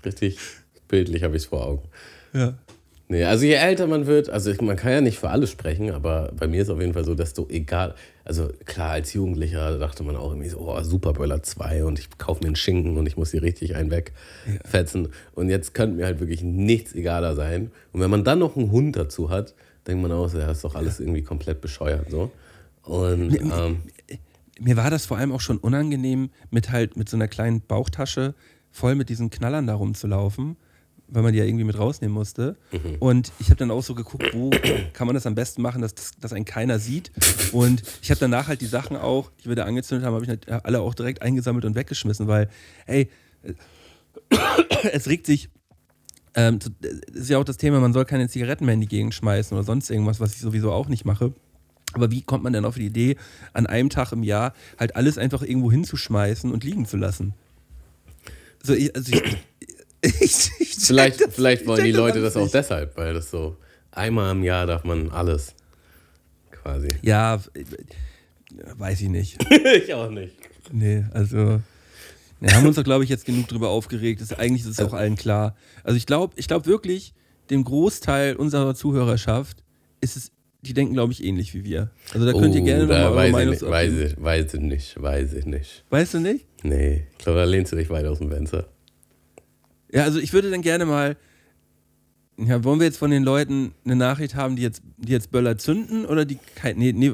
[0.05, 0.38] richtig
[0.88, 1.89] bildlich habe ich es vor Augen.
[2.33, 2.53] Ja.
[3.11, 6.31] Nee, also je älter man wird, also man kann ja nicht für alle sprechen, aber
[6.37, 10.03] bei mir ist auf jeden Fall so, dass du egal, also klar, als Jugendlicher dachte
[10.03, 13.17] man auch irgendwie so, oh, Superböller 2 und ich kaufe mir einen Schinken und ich
[13.17, 15.07] muss hier richtig einen wegfetzen.
[15.33, 17.71] Und jetzt könnte mir halt wirklich nichts egaler sein.
[17.93, 19.55] Und wenn man dann noch einen Hund dazu hat,
[19.87, 22.31] denkt man auch, so, ja, ist doch alles irgendwie komplett bescheuert so.
[22.83, 23.77] Und ähm,
[24.59, 28.35] Mir war das vor allem auch schon unangenehm, mit halt mit so einer kleinen Bauchtasche
[28.69, 30.57] voll mit diesen Knallern da rumzulaufen,
[31.11, 32.55] weil man die ja irgendwie mit rausnehmen musste.
[32.99, 34.49] Und ich habe dann auch so geguckt, wo
[34.93, 37.11] kann man das am besten machen, dass, das, dass einen keiner sieht.
[37.51, 40.29] Und ich habe danach halt die Sachen auch, die wir da angezündet haben, habe ich
[40.29, 42.49] halt alle auch direkt eingesammelt und weggeschmissen, weil,
[42.85, 43.09] ey,
[44.91, 45.49] es regt sich.
[46.35, 46.71] Ähm, das
[47.13, 49.65] ist ja auch das Thema, man soll keine Zigaretten mehr in die Gegend schmeißen oder
[49.65, 51.33] sonst irgendwas, was ich sowieso auch nicht mache.
[51.93, 53.15] Aber wie kommt man denn auf die Idee,
[53.53, 57.33] an einem Tag im Jahr halt alles einfach irgendwo hinzuschmeißen und liegen zu lassen?
[58.61, 59.37] So, ich, also ich,
[60.21, 63.29] ich, ich Vielleicht, das- vielleicht ich wollen die Leute alles das auch deshalb, weil das
[63.31, 63.57] so
[63.91, 65.53] einmal im Jahr darf man alles.
[66.51, 66.88] Quasi.
[67.01, 67.39] Ja,
[68.77, 69.38] weiß ich nicht.
[69.85, 70.33] ich auch nicht.
[70.71, 71.62] Nee, also.
[72.41, 74.21] Wir haben uns doch, glaube ich, jetzt genug drüber aufgeregt.
[74.21, 75.55] Das, eigentlich ist es auch allen klar.
[75.83, 77.13] Also ich glaube ich glaub wirklich,
[77.49, 79.57] dem Großteil unserer Zuhörerschaft
[79.99, 80.31] ist es,
[80.62, 81.89] die denken, glaube ich, ähnlich wie wir.
[82.13, 83.91] Also da könnt ihr Oh, gerne da nochmal eure weiß, Meinung ich zu nicht, weiß,
[83.93, 85.83] ich, weiß ich nicht, weiß ich nicht.
[85.89, 86.45] Weißt du nicht?
[86.63, 88.67] Nee, ich glaube, da lehnst du dich weit aus dem Fenster.
[89.91, 91.17] Ja, also ich würde dann gerne mal.
[92.38, 95.58] Ja, wollen wir jetzt von den Leuten eine Nachricht haben, die jetzt, die jetzt Böller
[95.58, 96.78] zünden oder die kein.
[96.78, 97.12] Nee, nee.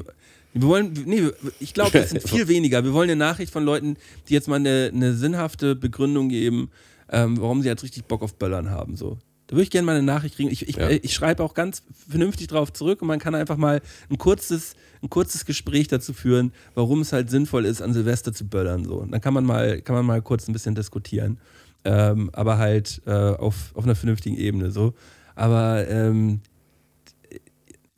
[0.52, 1.22] Wir wollen, nee,
[1.60, 2.84] ich glaube, das sind viel weniger.
[2.84, 3.96] Wir wollen eine Nachricht von Leuten,
[4.28, 6.70] die jetzt mal eine, eine sinnhafte Begründung geben,
[7.10, 8.96] ähm, warum sie jetzt richtig Bock auf Böllern haben.
[8.96, 9.18] So.
[9.48, 10.50] Da würde ich gerne mal eine Nachricht kriegen.
[10.50, 10.88] Ich, ich, Ja.
[10.88, 14.74] äh, ich schreibe auch ganz vernünftig drauf zurück und man kann einfach mal ein kurzes,
[15.02, 18.84] ein kurzes Gespräch dazu führen, warum es halt sinnvoll ist, an Silvester zu böllern.
[18.84, 18.94] So.
[19.00, 21.38] Und dann kann man mal, kann man mal kurz ein bisschen diskutieren.
[21.86, 24.70] Ähm, aber halt äh, auf, auf einer vernünftigen Ebene.
[24.70, 24.94] So.
[25.34, 26.40] Aber ähm,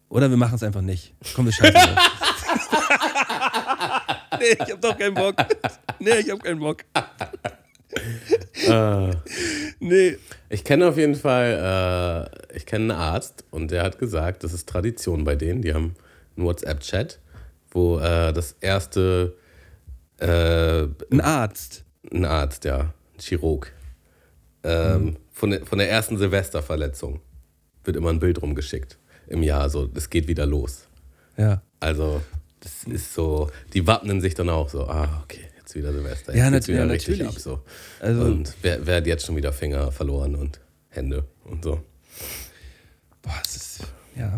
[0.09, 1.15] oder wir machen es einfach nicht.
[1.35, 1.89] Komm, wir scheißen drauf.
[4.39, 5.35] nee, ich hab doch keinen Bock.
[5.99, 6.85] Nee, ich hab keinen Bock.
[8.69, 9.11] Ah.
[9.81, 10.19] Nee.
[10.51, 14.53] Ich kenne auf jeden Fall, äh, ich kenne einen Arzt und der hat gesagt, das
[14.53, 15.63] ist Tradition bei denen.
[15.63, 15.95] Die haben
[16.37, 17.19] einen WhatsApp-Chat,
[17.71, 19.37] wo äh, das erste,
[20.19, 21.85] äh, Ein Arzt.
[22.13, 23.73] ein Arzt, ja, ein Chirurg,
[24.65, 27.21] ähm, von, der, von der ersten Silvesterverletzung
[27.85, 29.69] wird immer ein Bild rumgeschickt im Jahr.
[29.71, 30.87] So, es geht wieder los.
[31.37, 31.63] Ja.
[31.81, 32.21] Also,
[32.61, 36.35] das ist so, die wappnen sich dann auch so, ah, okay, jetzt wieder Silvester.
[36.35, 37.37] Ja, Jetzt geht's nat- wieder ja, richtig natürlich.
[37.37, 37.41] ab.
[37.43, 37.61] So.
[38.01, 41.81] Also- und wer, wer hat jetzt schon wieder Finger verloren und Hände und so.
[43.23, 43.81] Boah, es ist,
[44.17, 44.35] ja,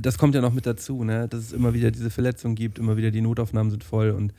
[0.00, 1.28] das kommt ja noch mit dazu, ne?
[1.28, 4.32] dass es immer wieder diese Verletzungen gibt, immer wieder die Notaufnahmen sind voll und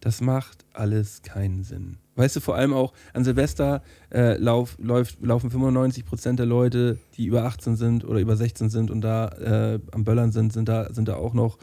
[0.00, 1.98] Das macht alles keinen Sinn.
[2.16, 3.82] Weißt du, vor allem auch an Silvester
[4.12, 8.70] äh, lauf, läuft, laufen 95 Prozent der Leute, die über 18 sind oder über 16
[8.70, 11.58] sind und da äh, am Böllern sind, sind da, sind da auch noch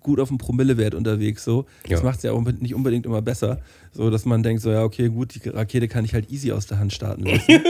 [0.00, 1.44] gut auf dem Promillewert unterwegs.
[1.44, 1.66] So.
[1.88, 2.04] Das Ja.
[2.04, 3.60] macht es ja auch nicht unbedingt immer besser.
[3.92, 6.66] So, dass man denkt, so, ja, okay, gut, die Rakete kann ich halt easy aus
[6.66, 7.52] der Hand starten lassen.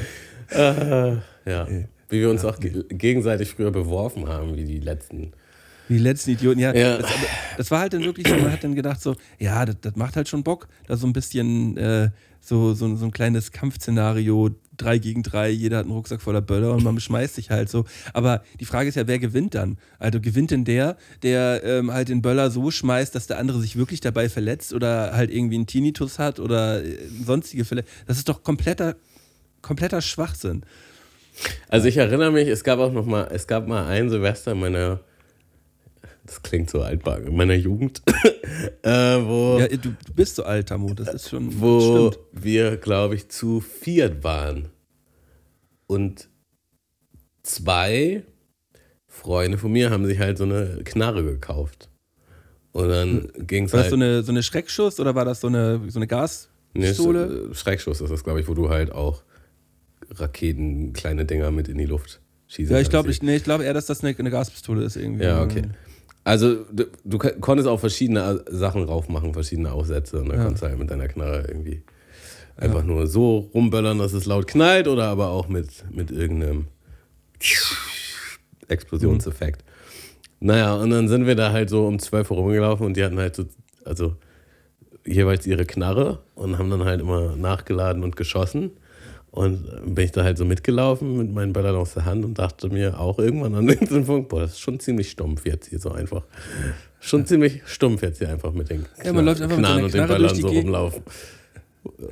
[0.51, 1.67] Äh, ja.
[2.09, 5.33] Wie wir uns auch ge gegenseitig früher beworfen haben, wie die letzten.
[5.89, 6.75] Die letzten Idioten, ja.
[6.75, 6.99] Ja.
[6.99, 7.11] Das,
[7.57, 10.17] das war halt dann wirklich so, man hat dann gedacht so, ja, das, das macht
[10.17, 14.99] halt schon Bock, da so ein bisschen äh, so, so, so ein kleines Kampfszenario, drei
[14.99, 17.85] gegen drei, jeder hat einen Rucksack voller Böller und man beschmeißt sich halt so.
[18.13, 19.79] Aber die Frage ist ja, wer gewinnt dann?
[19.99, 23.77] Also gewinnt denn der, der ähm, halt den Böller so schmeißt, dass der andere sich
[23.77, 27.85] wirklich dabei verletzt oder halt irgendwie einen Tinnitus hat oder äh, sonstige Fälle?
[28.07, 28.97] Das ist doch kompletter,
[29.63, 30.63] kompletter Schwachsinn.
[31.69, 34.61] Also ich erinnere mich, es gab auch noch mal, es gab mal ein Silvester in
[34.61, 35.01] meiner,
[36.29, 38.03] das klingt so altbacken, in meiner Jugend,
[38.83, 42.25] äh, wo, Ja, du, bist so alt, Tamu, das ist schon wo stimmt.
[42.33, 44.69] wir, glaube ich, zu viert waren.
[45.87, 46.29] Und
[47.43, 48.23] zwei
[49.07, 51.89] Freunde von mir haben sich halt so eine Knarre gekauft.
[52.73, 53.91] Und dann ging es War das halt.
[53.91, 57.47] so eine, so eine Schreckschuss oder war das so eine, so eine Nee, Gaspistole?
[57.49, 59.23] so- Schreckschuss ist das, glaube ich, wo du halt auch
[60.11, 63.75] Raketen, kleine Dinger mit in die Luft schießen ja, ich glaube nee, ich glaub eher,
[63.75, 65.25] dass das eine, eine Gaspistole ist irgendwie.
[65.25, 65.63] Ja, okay.
[66.29, 70.43] Also du, du kon- konntest auch verschiedene Sachen raufmachen, verschiedene Aufsätze und dann Ja.
[70.45, 71.83] konntest du halt mit deiner Knarre irgendwie
[72.59, 76.67] einfach nur so rumböllern, dass es laut knallt oder aber auch mit, mit irgendeinem
[78.69, 79.65] Explosionseffekt.
[80.41, 83.19] Naja, und dann sind wir da halt so um 12 Uhr rumgelaufen und die hatten
[83.19, 83.45] halt so,
[83.85, 84.15] also
[85.07, 88.73] jeweils ihre Knarre und haben dann halt immer nachgeladen und geschossen.
[89.39, 92.71] Und bin ich da halt so mitgelaufen mit meinen Böllern aus der Hand und dachte
[92.71, 95.93] mir auch irgendwann an diesem Punkt, boah, das ist schon ziemlich stumpf jetzt hier so
[95.93, 96.25] einfach.
[96.99, 99.95] Schon ziemlich stumpf jetzt hier einfach mit den Ja, man läuft einfach mit Knarren und
[99.95, 100.65] den Böllern so Gegend.
[100.65, 101.03] rumlaufen.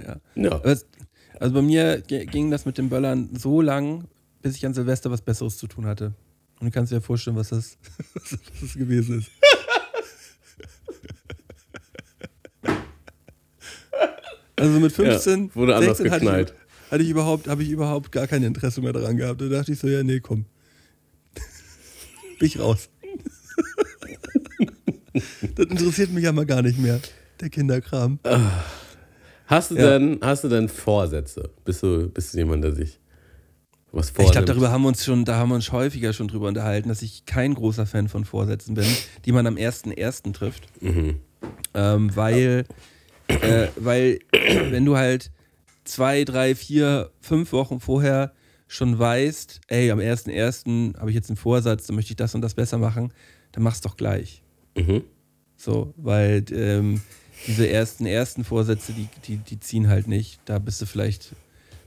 [0.06, 0.16] Ja.
[0.36, 0.60] Ja.
[1.40, 4.04] Also bei mir ging das mit den Böllern so lang,
[4.40, 6.12] bis ich an Silvester was Besseres zu tun hatte.
[6.60, 7.76] Und du kannst dir ja vorstellen, was das,
[8.14, 9.30] was das gewesen ist.
[14.58, 16.54] Also mit 15, Ja, wurde anders 16 hatte ich, geknallt.
[16.96, 19.38] Hatte ich überhaupt, habe ich überhaupt gar kein Interesse mehr daran gehabt.
[19.42, 20.46] Da dachte ich so, ja, nee, komm.
[22.38, 22.88] Bin ich raus.
[25.56, 26.98] das interessiert mich ja mal gar nicht mehr,
[27.40, 28.18] der Kinderkram.
[29.46, 29.98] Hast du, Ja.
[29.98, 31.50] denn, hast du denn Vorsätze?
[31.66, 32.98] Bist du, bist du jemand, der sich
[33.92, 34.32] was Ich vornimmt?
[34.32, 37.02] glaube, darüber haben wir uns schon, da haben wir uns häufiger schon drüber unterhalten, dass
[37.02, 38.86] ich kein großer Fan von Vorsätzen bin,
[39.26, 40.32] die man am 1.1.
[40.32, 40.66] trifft.
[40.82, 41.16] Mhm.
[41.74, 42.64] Ähm, weil,
[43.28, 44.18] äh, weil,
[44.70, 45.30] wenn du halt
[45.86, 48.32] zwei, drei, vier, fünf Wochen vorher
[48.68, 50.98] schon weißt, ey, am 1.1.
[50.98, 53.12] habe ich jetzt einen Vorsatz, dann möchte ich das und das besser machen,
[53.52, 54.42] dann mach's doch gleich.
[54.76, 55.02] Mhm.
[55.56, 57.00] So, weil ähm,
[57.46, 60.40] diese ersten, ersten Vorsätze, die, die, die ziehen halt nicht.
[60.46, 61.34] Da bist du vielleicht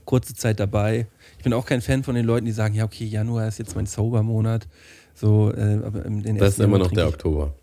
[0.06, 1.06] kurze Zeit dabei.
[1.38, 3.76] Ich bin auch kein Fan von den Leuten, die sagen, ja, okay, Januar ist jetzt
[3.76, 4.66] mein Sober-Monat.
[5.14, 7.54] So, äh, aber im- den Das ist immer noch der Oktober.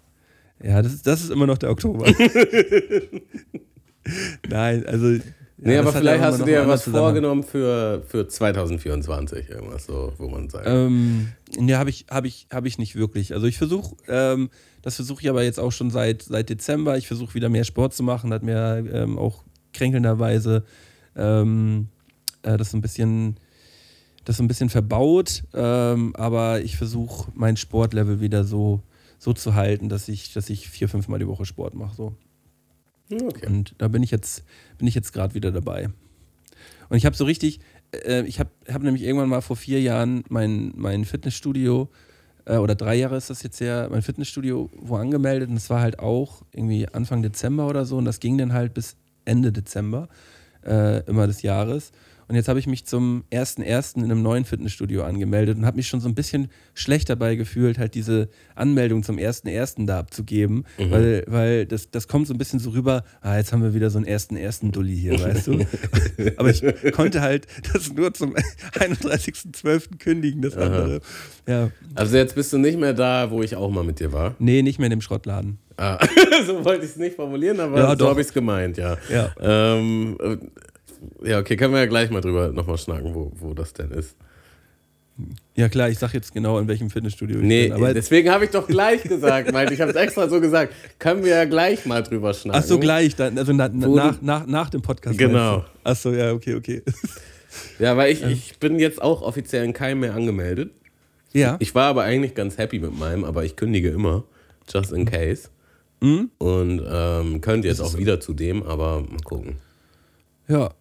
[0.63, 2.05] Ja, das das ist immer noch der Oktober.
[4.47, 5.17] Nein, also.
[5.57, 9.85] Ja, Nee, aber ja vielleicht hast du dir einen was vorgenommen für, für 2024, irgendwas
[9.85, 10.65] so, wo man sagt.
[10.67, 13.33] Ähm, nee, habe ich, hab ich, hab ich nicht wirklich.
[13.33, 14.49] Also ich versuche, ähm,
[14.81, 16.97] das versuche ich aber jetzt auch schon seit, seit Dezember.
[16.97, 19.43] Ich versuche wieder mehr Sport zu machen, hat mir ähm, auch
[19.73, 20.63] kränkelnderweise
[21.15, 21.87] ähm,
[22.43, 23.39] äh, das so ein bisschen
[24.27, 28.81] das so ein bisschen verbaut, ähm, aber ich versuche mein Sportlevel wieder so,
[29.19, 31.95] so zu halten, dass ich, dass ich vier, fünf Mal die Woche Sport mache.
[31.95, 32.13] So.
[33.11, 33.47] Okay.
[33.47, 34.43] Und da bin ich jetzt,
[34.77, 35.89] bin ich jetzt gerade wieder dabei.
[36.89, 37.59] Und ich habe so richtig,
[37.91, 41.89] äh, ich habe hab nämlich irgendwann mal vor vier Jahren mein, mein Fitnessstudio,
[42.47, 45.81] äh, oder drei Jahre ist das jetzt her, mein Fitnessstudio wo angemeldet und es war
[45.81, 50.07] halt auch irgendwie Anfang Dezember oder so und das ging dann halt bis Ende Dezember
[50.65, 51.91] äh, immer des Jahres.
[52.29, 53.95] Und jetzt habe ich mich zum 1.1.
[53.97, 57.77] in einem neuen Fitnessstudio angemeldet und habe mich schon so ein bisschen schlecht dabei gefühlt,
[57.77, 59.85] halt diese Anmeldung zum 1.1.
[59.85, 63.63] da abzugeben, weil, weil das, das kommt so ein bisschen so rüber, ah, jetzt haben
[63.63, 64.71] wir wieder so einen 1.1.
[64.71, 65.65] Dulli hier, weißt du?
[66.37, 66.63] Aber ich
[66.93, 69.97] konnte halt das nur zum 31.12.
[69.99, 70.99] kündigen, das andere.
[71.47, 74.35] Ja, Also jetzt bist du nicht mehr da, wo ich auch mal mit dir war.
[74.39, 75.59] nee, nicht mehr in dem Schrottladen.
[75.77, 75.99] Ah,
[76.47, 78.97] so wollte ich es nicht formulieren, aber Ja, so habe ich es gemeint, ja.
[79.09, 79.31] Ja.
[79.39, 80.37] Ähm, äh,
[81.23, 84.15] ja, okay, können wir ja gleich mal drüber nochmal schnacken, wo, wo das denn ist.
[85.55, 87.73] Ja klar, ich sag jetzt genau, in welchem Fitnessstudio ich Nee, bin.
[87.73, 90.73] Aber deswegen habe ich doch gleich gesagt, meinte ich habe es extra so gesagt.
[90.99, 92.61] Können wir ja gleich mal drüber schnacken.
[92.61, 95.17] Ach so, gleich, dann, also na, Wo nach, nach, nach dem Podcast.
[95.17, 95.65] Genau.
[95.83, 96.83] Ach so, ja, okay, okay.
[97.79, 100.71] Ja, weil ich, ich bin jetzt auch offiziell in keinem mehr angemeldet.
[101.33, 101.55] Ja.
[101.59, 104.25] Ich war aber eigentlich ganz happy mit meinem, aber ich kündige immer.
[104.71, 105.49] just in case.
[106.01, 106.29] Mhm.
[106.37, 109.57] Und ähm, könnte jetzt auch wieder zu dem, aber mal gucken.
[110.47, 110.71] Ja.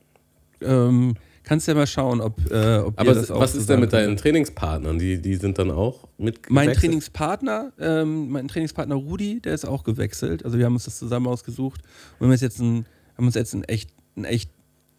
[0.60, 1.14] Ähm,
[1.46, 4.98] kannst ja mal schauen, ob, äh, ob Aber das was ist denn mit deinen Trainingspartnern?
[4.98, 6.72] Die, die sind dann auch mit Mein?
[6.72, 10.44] Trainingspartner, ähm, mein Trainingspartner Rudi, der ist auch gewechselt.
[10.44, 13.34] Also wir haben uns das zusammen ausgesucht und wir haben uns jetzt ein, haben uns
[13.34, 14.50] jetzt ein echt, ein echt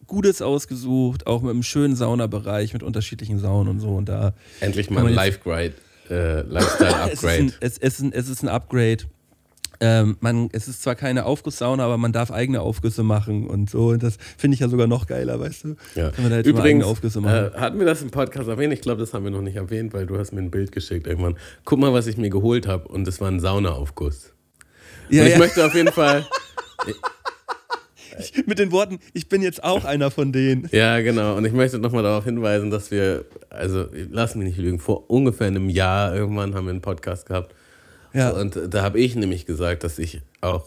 [0.08, 3.89] gutes ausgesucht, auch mit einem schönen Saunabereich mit unterschiedlichen Saunen und so.
[3.89, 5.74] Und da Endlich mal ein man Life Grade,
[6.10, 7.12] äh, Lifestyle
[7.60, 9.04] es es, es ist ein Upgrade.
[9.79, 13.89] Ähm, man, es ist zwar keine Aufgusssauna, aber man darf eigene Aufgüsse machen und so.
[13.89, 15.75] Und das finde ich ja sogar noch geiler, weißt du?
[15.95, 16.11] Ja.
[16.11, 17.51] Kann man da jetzt Übrigens, eigene Aufgüsse machen.
[17.53, 18.73] äh, hatten wir das im Podcast erwähnt?
[18.73, 21.07] Ich glaube, das haben wir noch nicht erwähnt, weil du hast mir ein Bild geschickt
[21.07, 21.37] irgendwann.
[21.65, 24.33] Guck mal, was ich mir geholt habe und das war ein Saunaaufguss.
[25.09, 25.39] ja, und ich ja.
[25.39, 26.25] möchte auf jeden Fall,
[28.45, 30.69] Mit den Worten, ich bin jetzt auch einer von denen.
[30.71, 34.79] ja genau, und ich möchte nochmal darauf hinweisen, dass wir, also lass mich nicht lügen,
[34.79, 37.53] vor ungefähr einem Jahr irgendwann haben wir einen Podcast gehabt.
[38.17, 38.32] Ja.
[38.32, 40.65] Und da habe ich nämlich gesagt, dass ich auch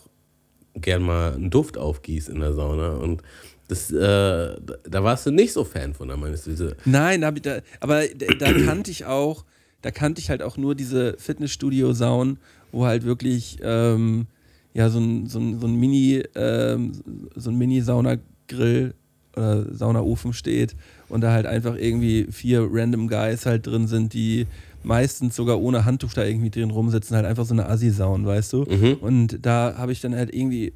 [0.75, 3.23] gern mal einen Duft aufgieße in der Sauna und
[3.67, 7.31] das, äh, da warst du nicht so Fan von, da meinst du diese, Nein, da
[7.31, 9.45] da, aber da, da kannte ich auch,
[9.83, 12.39] da kannte ich halt auch nur diese Fitnessstudio-Saunen,
[12.73, 14.27] wo halt wirklich ähm,
[14.75, 16.93] ja so ein, so ein, so ein Mini, ähm,
[17.35, 18.95] so ein Mini-Saunagrill
[19.37, 20.75] oder Saunaofen steht
[21.09, 24.47] und da halt einfach irgendwie vier random Guys halt drin sind, die
[24.83, 28.65] meistens sogar ohne Handtuch da irgendwie drin rumsitzen, halt einfach so eine Assi-Saun, weißt du?
[28.65, 28.95] Mhm.
[29.01, 30.73] Und da habe ich dann halt irgendwie,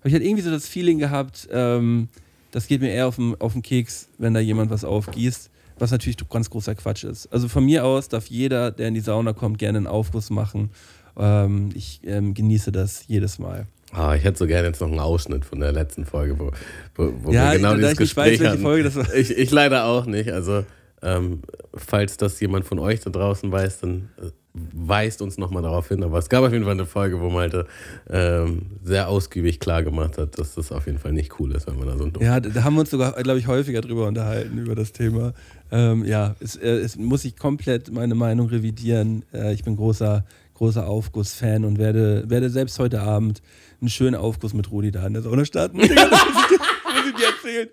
[0.00, 2.08] habe ich halt irgendwie so das Feeling gehabt, ähm,
[2.50, 5.90] das geht mir eher auf den, auf den Keks, wenn da jemand was aufgießt, was
[5.90, 7.26] natürlich ganz großer Quatsch ist.
[7.32, 10.70] Also von mir aus darf jeder, der in die Sauna kommt, gerne einen Aufguss machen.
[11.16, 13.66] Ähm, ich ähm, genieße das jedes Mal.
[13.92, 16.50] Ah, ich hätte so gerne jetzt noch einen Ausschnitt von der letzten Folge, wo,
[16.96, 18.62] wo, wo Ja, wir genau da dieses ich nicht weiß, Gespräch welche hatten.
[18.62, 19.14] Folge das war.
[19.14, 20.32] Ich, ich leider auch nicht.
[20.32, 20.64] Also,
[21.04, 21.42] ähm,
[21.74, 26.02] falls das jemand von euch da draußen weiß, dann äh, weist uns nochmal darauf hin.
[26.02, 27.66] Aber es gab auf jeden Fall eine Folge, wo Malte
[28.08, 31.78] ähm, sehr ausgiebig klar gemacht hat, dass das auf jeden Fall nicht cool ist, wenn
[31.78, 34.58] man da so Duft Ja, da haben wir uns sogar, glaube ich, häufiger drüber unterhalten,
[34.58, 35.34] über das Thema.
[35.72, 39.24] Ähm, ja, es, äh, es muss ich komplett meine Meinung revidieren.
[39.32, 43.42] Äh, ich bin großer, großer Aufguss-Fan und werde, werde selbst heute Abend
[43.80, 45.78] einen schönen Aufguss mit Rudi da in der Sauna starten.
[45.80, 47.68] das muss ich dir erzählen.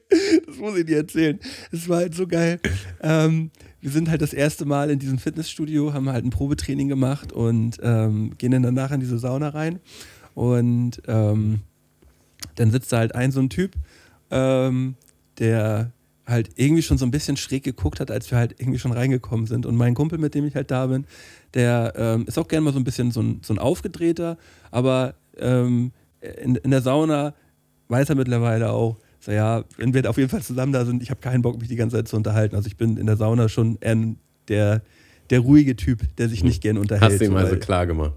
[0.45, 1.39] Das muss ich dir erzählen.
[1.71, 2.59] Es war halt so geil.
[3.01, 7.31] Ähm, wir sind halt das erste Mal in diesem Fitnessstudio, haben halt ein Probetraining gemacht
[7.33, 9.79] und ähm, gehen dann danach in diese Sauna rein.
[10.33, 11.61] Und ähm,
[12.55, 13.73] dann sitzt da halt ein so ein Typ,
[14.29, 14.95] ähm,
[15.39, 15.91] der
[16.27, 19.47] halt irgendwie schon so ein bisschen schräg geguckt hat, als wir halt irgendwie schon reingekommen
[19.47, 19.65] sind.
[19.65, 21.05] Und mein Kumpel, mit dem ich halt da bin,
[21.53, 24.37] der ähm, ist auch gerne mal so ein bisschen so ein, so ein Aufgedrehter,
[24.69, 27.33] aber ähm, in, in der Sauna
[27.89, 31.09] weiß er mittlerweile auch, so ja, wenn wir auf jeden Fall zusammen da sind, ich
[31.11, 32.55] habe keinen Bock, mich die ganze Zeit zu unterhalten.
[32.55, 33.95] Also ich bin in der Sauna schon eher
[34.47, 34.81] der,
[35.29, 37.11] der ruhige Typ, der sich nicht gern unterhält.
[37.13, 38.13] Hast du ihm so, also klar gemacht.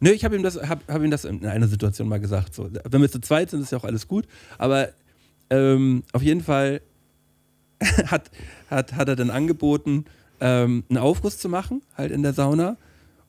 [0.00, 2.54] Nö, ich habe ihm, das- hab, hab ihm das in einer Situation mal gesagt.
[2.54, 2.70] So.
[2.88, 4.26] Wenn wir zu zweit sind, ist ja auch alles gut.
[4.58, 4.90] Aber
[5.50, 6.80] ähm, auf jeden Fall
[8.06, 8.30] hat,
[8.70, 10.04] hat, hat er dann angeboten,
[10.40, 12.76] ähm, einen Aufguss zu machen, halt in der Sauna.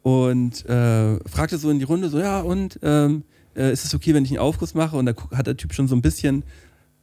[0.04, 3.24] Und äh, fragte so in die Runde, so, ja, und ähm,
[3.56, 4.96] äh, ist es okay, wenn ich einen Aufguss mache?
[4.96, 6.44] Und da hat der Typ schon so ein bisschen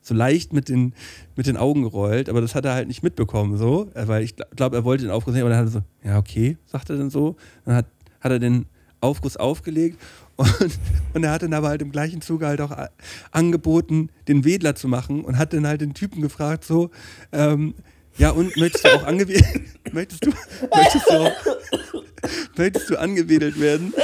[0.07, 0.95] so leicht mit den,
[1.35, 4.37] mit den Augen gerollt, aber das hat er halt nicht mitbekommen, so, äh, weil ich
[4.55, 6.97] glaube, er wollte den Aufguss nehmen, aber dann hat er so, ja, okay, sagt er
[6.97, 7.35] dann so.
[7.65, 7.87] Dann hat,
[8.21, 8.67] hat er den
[9.01, 9.99] Aufguss aufgelegt
[10.37, 10.79] und,
[11.15, 12.91] und er hat dann aber halt im gleichen Zuge halt auch a-
[13.33, 16.91] angeboten, den Wedler zu machen und hat dann halt den Typen gefragt, so,
[17.33, 17.75] ähm,
[18.19, 19.45] ja, und möchtest du auch angewedelt,
[19.93, 20.31] möchtest du,
[20.75, 21.31] möchtest du
[22.57, 23.93] möchtest du angewedelt werden?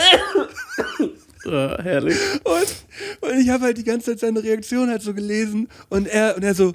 [1.44, 2.16] Ja, herrlich.
[2.44, 6.36] Und, und ich habe halt die ganze Zeit seine Reaktion halt so gelesen und er,
[6.36, 6.74] und er so,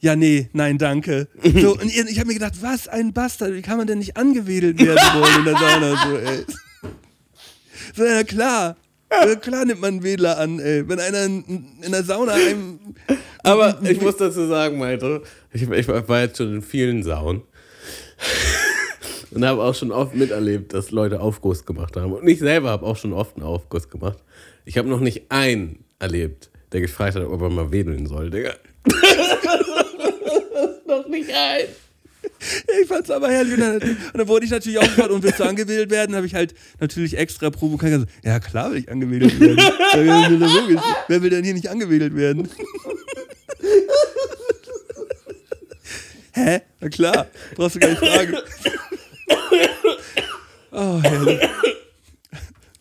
[0.00, 1.28] ja, nee, nein, danke.
[1.42, 4.16] So, und ich, ich habe mir gedacht, was ein Bastard, wie kann man denn nicht
[4.16, 6.08] angewedelt werden wollen in der Sauna?
[6.08, 6.44] So, ey.
[7.96, 8.76] So, ja klar.
[9.10, 10.88] Ja, klar nimmt man einen Wedler an, ey.
[10.88, 12.78] Wenn einer in, in der Sauna einem.
[13.42, 17.42] Aber ich muss dazu sagen, Malte, ich, ich war jetzt schon in vielen Saunen
[19.38, 22.12] und habe auch schon oft miterlebt, dass Leute Aufguss gemacht haben.
[22.12, 24.18] Und ich selber habe auch schon oft einen Aufguss gemacht.
[24.64, 28.54] Ich habe noch nicht einen erlebt, der gefragt hat, ob er mal wedeln soll, Digga.
[30.88, 31.66] noch nicht ein.
[32.82, 33.54] Ich fand's aber herrlich.
[33.54, 36.16] Und dann, und dann wurde ich natürlich auch gefragt, und willst du angewedelt werden?
[36.16, 39.56] habe ich halt natürlich extra provokant gesagt, ja klar will ich angewedelt werden.
[39.56, 40.82] Ja.
[41.06, 42.48] Wer will denn hier nicht angewedelt werden?
[46.32, 46.60] Hä?
[46.80, 48.36] Na klar, brauchst du gar nicht fragen.
[50.70, 51.40] Oh, herrlich.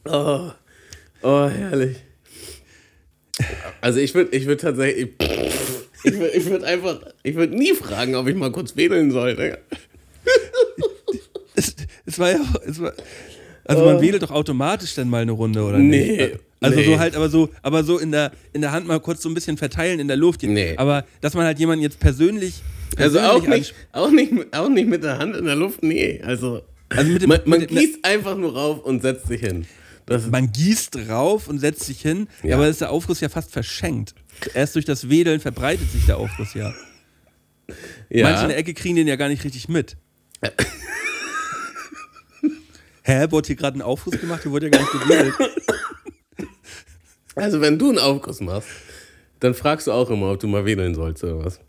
[0.06, 0.52] Oh,
[1.22, 1.98] oh herrlich.
[3.82, 5.10] Also ich würde ich würd tatsächlich,
[6.04, 9.36] ich würde ich würd einfach, ich würde nie fragen, ob ich mal kurz wedeln soll,
[9.36, 9.58] Digga.
[11.56, 11.76] Es,
[12.06, 12.94] es war ja auch, es war,
[13.66, 16.40] Also man wedelt doch automatisch dann mal eine Runde, oder Nee, nicht?
[16.62, 16.86] Also nee.
[16.86, 19.34] so halt, aber so, aber so in der, in der Hand mal kurz so ein
[19.36, 20.42] bisschen verteilen in der Luft.
[20.44, 20.76] Nee.
[20.78, 22.62] Aber dass man halt jemanden jetzt persönlich.
[22.98, 26.22] Also auch nicht, auch, nicht, auch nicht mit der Hand in der Luft, nee.
[26.24, 29.42] Also, Also mit dem- man, man mit dem- gießt einfach nur rauf und setzt sich
[29.42, 29.66] hin.
[30.06, 32.56] Das, Man gießt drauf und setzt sich hin, Ja.
[32.56, 34.16] aber ist der Aufguss ja fast verschenkt.
[34.54, 36.74] Erst durch das Wedeln verbreitet sich der Aufguss ja.
[38.10, 38.24] ja.
[38.24, 39.98] Manche in der Ecke kriegen den ja gar nicht richtig mit.
[43.04, 44.44] Hä, wurde hier gerade ein Aufguss gemacht?
[44.44, 45.34] Hier wurde ja gar nicht gewedelt.
[47.36, 48.68] Also wenn du einen Aufguss machst,
[49.40, 51.60] dann fragst du auch immer, ob du mal wedeln sollst oder was.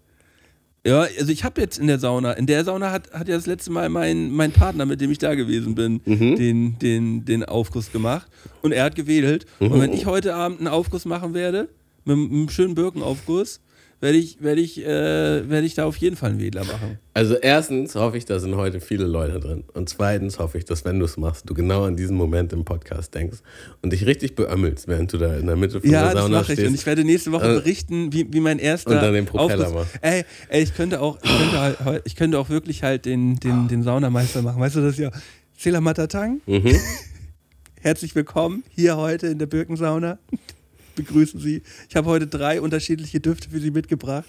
[0.86, 3.46] Ja, also ich habe jetzt in der Sauna, in der Sauna hat, hat ja das
[3.46, 6.00] letzte Mal mein, mein Partner, mit dem ich da gewesen bin,
[6.36, 8.28] den, den, den Aufguss gemacht.
[8.62, 9.44] Und er hat gewedelt.
[9.58, 11.68] Und wenn ich heute Abend einen Aufguss machen werde,
[12.04, 13.60] mit, einem- mit einem schönen Birkenaufguss,
[14.00, 16.98] werde ich, werde ich, äh, werde ich da auf jeden Fall einen Wedler machen.
[17.14, 19.64] Also erstens hoffe ich, da sind heute viele Leute drin.
[19.74, 22.64] Und zweitens hoffe ich, dass wenn du es machst, du genau an diesen Moment im
[22.64, 23.38] Podcast denkst
[23.82, 26.38] und dich richtig beömmelst, während du da in der Mitte von Ja, der das Sauna
[26.40, 26.64] mache ich.
[26.64, 29.66] Und ich werde nächste Woche Äh, berichten, wie, wie mein erster und dann den Propeller
[29.66, 29.98] Aufguss- machst.
[30.00, 33.66] Ey, ey, ich könnte auch, ich könnte, halt, ich könnte auch wirklich halt den, den,
[33.68, 34.60] den Saunameister machen.
[34.60, 35.10] Weißt du das ja?
[35.56, 36.76] Sela Matatang, Mhm.
[37.80, 40.18] herzlich willkommen hier heute in der Birkensauna.
[40.98, 41.62] Begrüßen Sie.
[41.88, 44.26] Ich habe heute drei unterschiedliche Düfte für Sie mitgebracht.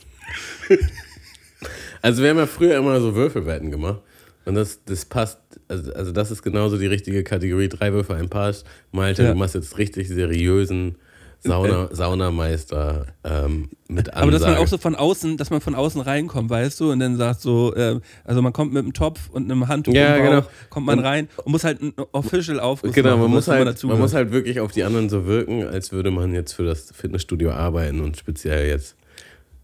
[2.01, 4.01] Also wir haben ja früher immer so Würfelwetten gemacht.
[4.45, 7.67] Und das, das passt, also, also das ist genauso die richtige Kategorie.
[7.69, 8.63] Drei Würfel, ein Pass.
[8.91, 9.31] Malte, Ja.
[9.33, 10.95] du machst jetzt richtig seriösen
[11.41, 14.21] Sauna, Saunameister ähm, mit Ansage.
[14.23, 16.99] Aber dass man auch so von außen, dass man von außen reinkommt, weißt du, und
[16.99, 20.23] dann sagt so, äh, also man kommt mit einem Topf und einem Handtuch Ja, Bauch,
[20.23, 20.43] genau.
[20.69, 23.87] kommt man Und- rein und muss halt einen Official Aufguss Genau, man muss, halt, dazu
[23.87, 26.91] man muss halt wirklich auf die anderen so wirken, als würde man jetzt für das
[26.91, 28.95] Fitnessstudio arbeiten und speziell jetzt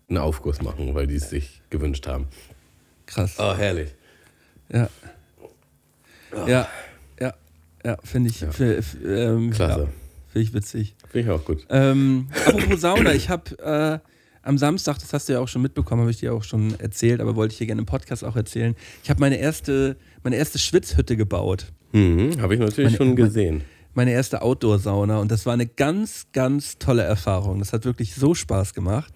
[0.08, 2.28] einen Aufguss machen, weil die es sich gewünscht haben.
[3.06, 3.36] Krass.
[3.38, 3.90] Oh, herrlich.
[4.72, 4.88] Ja.
[6.48, 6.68] Ja,
[7.20, 7.34] ja,
[7.84, 9.82] ja, finde ich, fi- f- ähm, Klasse.
[9.82, 9.88] Ja,
[10.32, 10.96] finde ich witzig.
[11.16, 11.66] Finde ich auch gut.
[11.70, 13.58] Ähm, apropos Sauna, ich habe
[14.04, 14.10] äh,
[14.42, 17.22] am Samstag, das hast du ja auch schon mitbekommen, habe ich dir auch schon erzählt,
[17.22, 18.76] aber wollte ich hier gerne im Podcast auch erzählen.
[19.02, 21.72] Ich habe meine erste, meine erste Schwitzhütte gebaut.
[21.94, 23.62] Mhm, Habe ich natürlich Meine- schon gesehen.
[23.94, 27.60] Meine erste Outdoor-Sauna und das war eine ganz, ganz tolle Erfahrung.
[27.60, 29.14] Das hat wirklich so Spaß gemacht.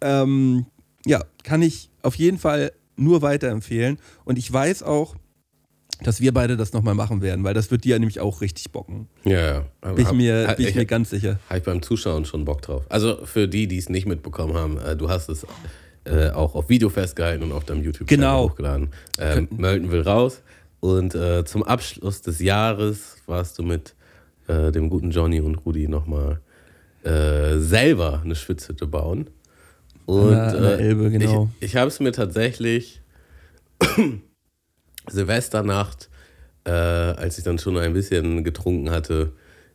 [0.00, 0.66] Ähm,
[1.04, 3.98] ja, kann ich auf jeden Fall nur weiterempfehlen.
[4.24, 5.16] Und ich weiß auch,
[6.02, 9.08] dass wir beide das nochmal machen werden, weil das wird dir nämlich auch richtig bocken.
[9.24, 9.92] Ja, ja.
[9.92, 11.38] Bin ich mir, hab- bin ich mir ganz sicher.
[11.48, 12.84] Habe ich beim Zuschauen schon Bock drauf.
[12.88, 15.46] Also für die, die es nicht mitbekommen haben, äh, du hast es
[16.04, 18.44] äh, auch auf Video festgehalten und auf deinem YouTube-Channel Genau.
[18.50, 18.88] hochgeladen.
[19.18, 20.42] Ähm, Mölten will raus.
[20.80, 23.94] Und äh, zum Abschluss des Jahres warst du mit
[24.48, 26.40] äh, dem guten Johnny und Rudi nochmal
[27.04, 29.30] äh, selber eine Schwitzhütte bauen.
[30.06, 31.48] Und der- an der Elbe, genau.
[31.60, 33.00] ich, ich habe es mir tatsächlich
[35.08, 36.08] Silvesternacht,
[36.64, 39.32] äh, als ich dann schon ein bisschen getrunken hatte,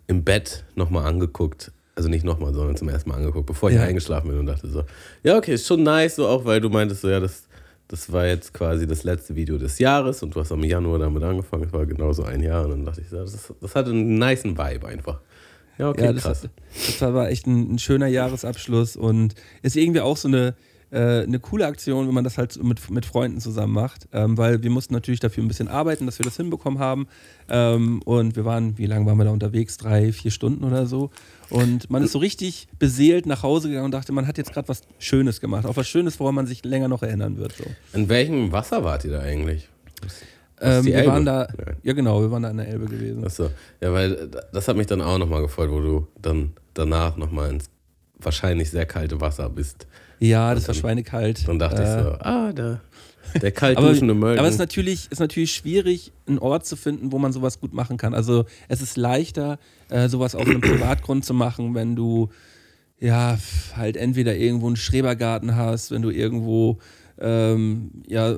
[0.07, 1.71] im Bett nochmal angeguckt.
[1.95, 3.83] Also nicht nochmal, sondern zum ersten Mal angeguckt, bevor ich Ja.
[3.83, 4.83] eingeschlafen bin und dachte so,
[5.23, 7.47] ja, okay, ist schon nice, so auch weil du meintest so, ja, das,
[7.87, 11.23] das war jetzt quasi das letzte Video des Jahres und du hast am Januar damit
[11.23, 14.19] angefangen, es war genauso ein Jahr und dann dachte ich so, das, das hatte einen
[14.19, 15.21] niceen Vibe einfach.
[15.79, 16.47] Ja, okay, ja, das, krass.
[16.99, 20.55] das war echt ein, ein schöner Jahresabschluss und ist irgendwie auch so eine,
[20.91, 24.63] äh, eine coole Aktion, wenn man das halt mit, mit Freunden zusammen macht, ähm, weil
[24.63, 27.07] wir mussten natürlich dafür ein bisschen arbeiten, dass wir das hinbekommen haben
[27.49, 29.77] ähm, und wir waren, wie lange waren wir da unterwegs?
[29.77, 31.09] Drei, vier Stunden oder so
[31.49, 34.67] und man ist so richtig beseelt nach Hause gegangen und dachte, man hat jetzt gerade
[34.69, 37.53] was Schönes gemacht, auch was Schönes, woran man sich länger noch erinnern wird.
[37.53, 37.65] So.
[37.93, 39.67] In welchem Wasser wart ihr da eigentlich?
[40.59, 41.11] Ähm, wir Elbe?
[41.11, 41.73] waren da, Ja.
[41.83, 43.23] ja genau, wir waren da an der Elbe gewesen.
[43.23, 43.49] Achso,
[43.81, 47.69] ja, weil das hat mich dann auch nochmal gefreut, wo du dann danach nochmal ins
[48.19, 49.85] wahrscheinlich sehr kalte Wasser bist.
[50.19, 51.47] Ja, das war dann- schweinekalt.
[51.47, 52.81] Dann dachte Äh, ich so, ah, der,
[53.41, 54.39] der kalt Aber, duschende Mölden.
[54.39, 57.73] aber es ist natürlich, ist natürlich schwierig, einen Ort zu finden, wo man sowas gut
[57.73, 58.13] machen kann.
[58.13, 59.59] Also es ist leichter,
[59.89, 62.29] äh, sowas auf einem Privatgrund zu machen, wenn du
[62.99, 63.37] ja
[63.75, 66.79] halt entweder irgendwo einen Schrebergarten hast, wenn du irgendwo
[67.19, 68.35] ähm, ja,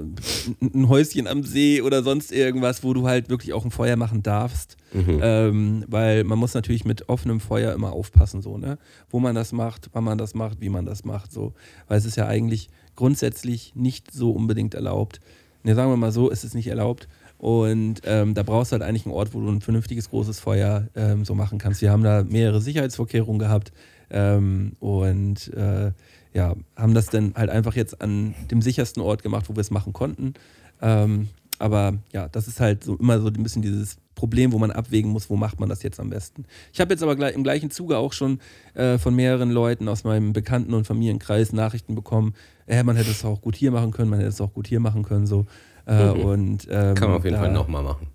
[0.61, 4.23] ein Häuschen am See oder sonst irgendwas, wo du halt wirklich auch ein Feuer machen
[4.23, 4.77] darfst.
[4.93, 5.19] Mhm.
[5.21, 8.77] Ähm, weil man muss natürlich mit offenem Feuer immer aufpassen, so, ne?
[9.09, 11.53] Wo man das macht, wann man das macht, wie man das macht, so.
[11.87, 15.19] Weil es ist ja eigentlich grundsätzlich nicht so unbedingt erlaubt.
[15.63, 17.07] Ne, sagen wir mal so, es ist nicht erlaubt.
[17.37, 20.89] Und ähm, da brauchst du halt eigentlich einen Ort, wo du ein vernünftiges großes Feuer
[20.95, 21.81] ähm, so machen kannst.
[21.81, 23.71] Wir haben da mehrere Sicherheitsvorkehrungen gehabt
[24.09, 25.91] ähm, und äh,
[26.33, 29.71] ja, haben das dann halt einfach jetzt an dem sichersten Ort gemacht, wo wir es
[29.71, 30.33] machen konnten.
[30.81, 34.71] Ähm, aber ja, das ist halt so immer so ein bisschen dieses Problem, wo man
[34.71, 36.45] abwägen muss, wo macht man das jetzt am besten.
[36.73, 38.39] Ich habe jetzt aber gleich, im gleichen Zuge auch schon
[38.75, 42.33] äh, von mehreren Leuten aus meinem Bekannten- und Familienkreis Nachrichten bekommen,
[42.67, 44.79] äh, man hätte es auch gut hier machen können, man hätte es auch gut hier
[44.79, 45.45] machen können, so.
[45.87, 46.21] Äh, Mhm.
[46.21, 48.07] und, ähm, Kann man auf jeden da Fall nochmal machen.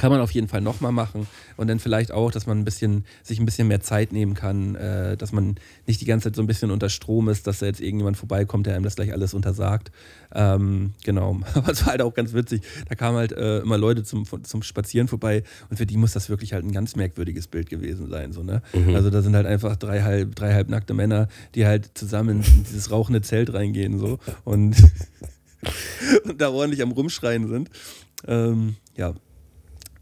[0.00, 1.26] Kann man auf jeden Fall nochmal machen
[1.58, 4.74] und dann vielleicht auch, dass man ein bisschen, sich ein bisschen mehr Zeit nehmen kann,
[4.74, 7.66] äh, dass man nicht die ganze Zeit so ein bisschen unter Strom ist, dass da
[7.66, 9.92] jetzt irgendjemand vorbeikommt, der einem das gleich alles untersagt.
[10.34, 12.62] Ähm, genau, aber es war halt auch ganz witzig.
[12.88, 16.30] Da kamen halt äh, immer Leute zum, zum Spazieren vorbei und für die muss das
[16.30, 18.32] wirklich halt ein ganz merkwürdiges Bild gewesen sein.
[18.32, 18.62] So, ne?
[18.72, 18.94] Mhm.
[18.94, 22.64] Also da sind halt einfach drei halb, drei halb nackte Männer, die halt zusammen in
[22.64, 24.76] dieses rauchende Zelt reingehen so und,
[26.24, 27.68] und da ordentlich am Rumschreien sind.
[28.26, 29.12] Ähm, ja,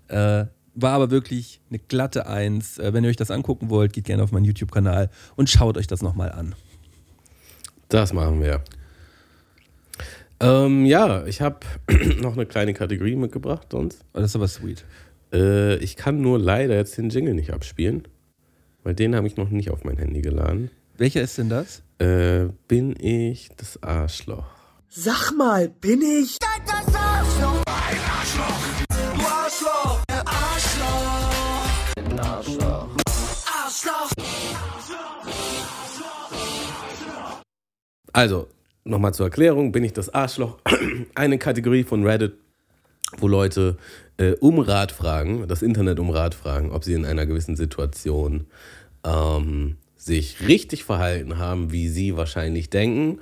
[0.08, 2.78] äh, war aber wirklich eine glatte Eins.
[2.78, 5.86] Äh, wenn ihr euch das angucken wollt, geht gerne auf meinen YouTube-Kanal und schaut euch
[5.86, 6.54] das nochmal an.
[7.88, 8.62] Das machen wir.
[10.40, 11.60] Ähm, ja, ich habe
[12.20, 14.04] noch eine kleine Kategorie mitgebracht sonst.
[14.14, 14.84] Oh, das ist aber sweet.
[15.32, 18.06] Äh, ich kann nur leider jetzt den Jingle nicht abspielen,
[18.84, 20.70] weil den habe ich noch nicht auf mein Handy geladen.
[20.96, 21.82] Welcher ist denn das?
[21.98, 24.46] Äh, bin ich das Arschloch?
[24.88, 27.62] Sag mal, bin ich das Arschloch?
[27.66, 28.78] Ein Arschloch!
[29.48, 29.97] Arschloch!
[32.28, 32.88] Arschloch!
[33.46, 34.10] Arschloch!
[38.12, 38.48] Also,
[38.84, 40.58] nochmal zur Erklärung, bin ich das Arschloch?
[41.14, 42.34] Eine Kategorie von Reddit,
[43.16, 43.78] wo Leute
[44.18, 48.46] äh, um Rat fragen, das Internet um Rat fragen, ob sie in einer gewissen Situation
[49.04, 53.20] ähm, sich richtig verhalten haben, wie sie wahrscheinlich denken,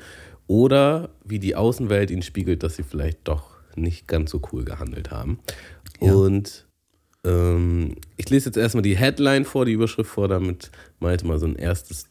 [0.49, 5.13] oder wie die Außenwelt ihnen spiegelt, dass sie vielleicht doch nicht ganz so cool gehandelt
[5.13, 5.39] haben.
[6.01, 6.13] Ja.
[6.13, 6.66] Und
[7.27, 10.71] ähm, ich lese jetzt erstmal die Headline vor, die Überschrift vor, damit
[11.01, 12.07] Malte mal so ein erstes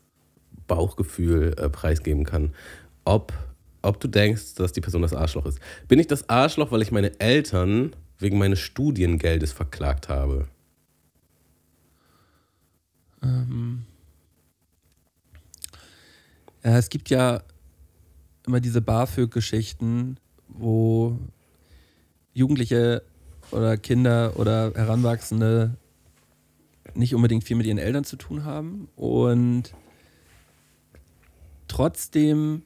[0.68, 2.54] Bauchgefühl äh, preisgeben kann,
[3.06, 3.34] ob,
[3.82, 5.60] ob du denkst, dass die Person das Arschloch ist.
[5.88, 10.48] Bin ich das Arschloch, weil ich meine Eltern wegen meines Studiengeldes verklagt habe?
[13.24, 13.86] Ähm.
[16.64, 17.44] Ja, es gibt ja
[18.46, 21.20] immer diese BAföG-Geschichten, wo
[22.34, 23.04] Jugendliche
[23.52, 25.76] oder Kinder oder Heranwachsende
[26.94, 29.74] nicht unbedingt viel mit ihren Eltern zu tun haben und
[31.68, 32.64] trotzdem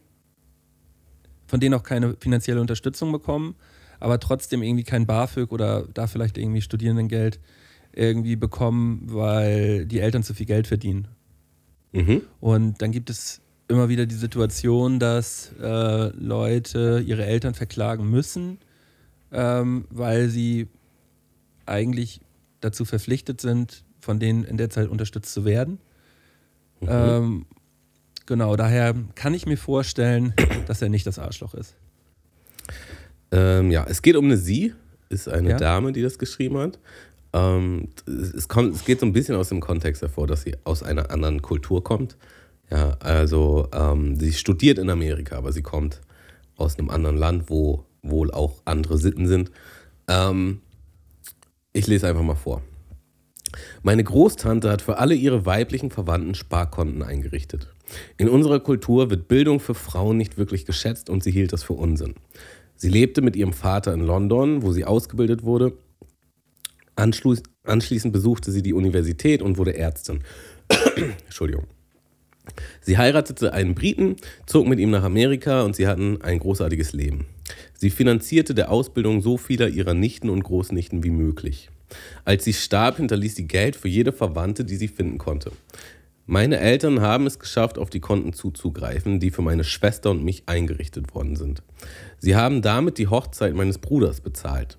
[1.48, 3.56] von denen auch keine finanzielle Unterstützung bekommen,
[4.00, 7.40] aber trotzdem irgendwie kein BAföG oder da vielleicht irgendwie Studierendengeld
[7.92, 11.08] irgendwie bekommen, weil die Eltern zu viel Geld verdienen.
[11.92, 12.22] Mhm.
[12.40, 18.60] Und dann gibt es immer wieder die Situation, dass äh, Leute ihre Eltern verklagen müssen,
[19.32, 20.68] ähm, weil sie
[21.66, 22.22] eigentlich
[22.62, 25.80] dazu verpflichtet sind, von denen in der Zeit unterstützt zu werden.
[26.82, 26.88] Mhm.
[26.90, 27.46] Ähm,
[28.26, 30.34] genau, daher kann ich mir vorstellen,
[30.68, 31.76] dass er nicht das Arschloch ist.
[33.32, 34.74] Ähm, ja, es geht um eine Sie,
[35.10, 35.58] ist eine ja?
[35.58, 36.80] Dame, die das geschrieben hat.
[37.34, 40.82] Ähm, es, kommt, es geht so ein bisschen aus dem Kontext hervor, dass sie aus
[40.82, 42.18] einer anderen Kultur kommt.
[42.72, 46.02] Ja, also ähm, sie studiert in Amerika, aber sie kommt
[46.56, 49.52] aus einem anderen Land, wo wohl auch andere Sitten sind.
[50.08, 50.62] Ähm,
[51.74, 52.62] ich lese einfach mal vor.
[53.82, 57.68] Meine Großtante hat für alle ihre weiblichen Verwandten Sparkonten eingerichtet.
[58.18, 61.74] In unserer Kultur wird Bildung für Frauen nicht wirklich geschätzt und sie hielt das für
[61.74, 62.16] Unsinn.
[62.76, 65.74] Sie lebte mit ihrem Vater in London, wo sie ausgebildet wurde.
[66.96, 70.24] Anschließend besuchte sie die Universität und wurde Ärztin.
[71.26, 71.66] Entschuldigung.
[72.82, 77.28] Sie heiratete einen Briten, zog mit ihm nach Amerika und sie hatten ein großartiges Leben.
[77.80, 81.70] Sie finanzierte der Ausbildung so vieler ihrer Nichten und Großnichten wie möglich.
[82.26, 85.54] Als sie starb, hinterließ sie Geld für jede Verwandte, die sie finden konnte.
[86.26, 90.44] Meine Eltern haben es geschafft, auf die Konten zuzugreifen, die für meine Schwester und mich
[90.46, 91.64] eingerichtet worden sind.
[92.18, 94.78] Sie haben damit die Hochzeit meines Bruders bezahlt.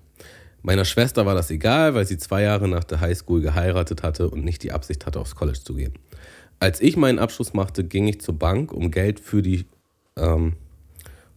[0.61, 4.45] Meiner Schwester war das egal, weil sie zwei Jahre nach der Highschool geheiratet hatte und
[4.45, 5.93] nicht die Absicht hatte, aufs College zu gehen.
[6.59, 9.65] Als ich meinen Abschluss machte, ging ich zur Bank, um Geld für die,
[10.17, 10.53] ähm,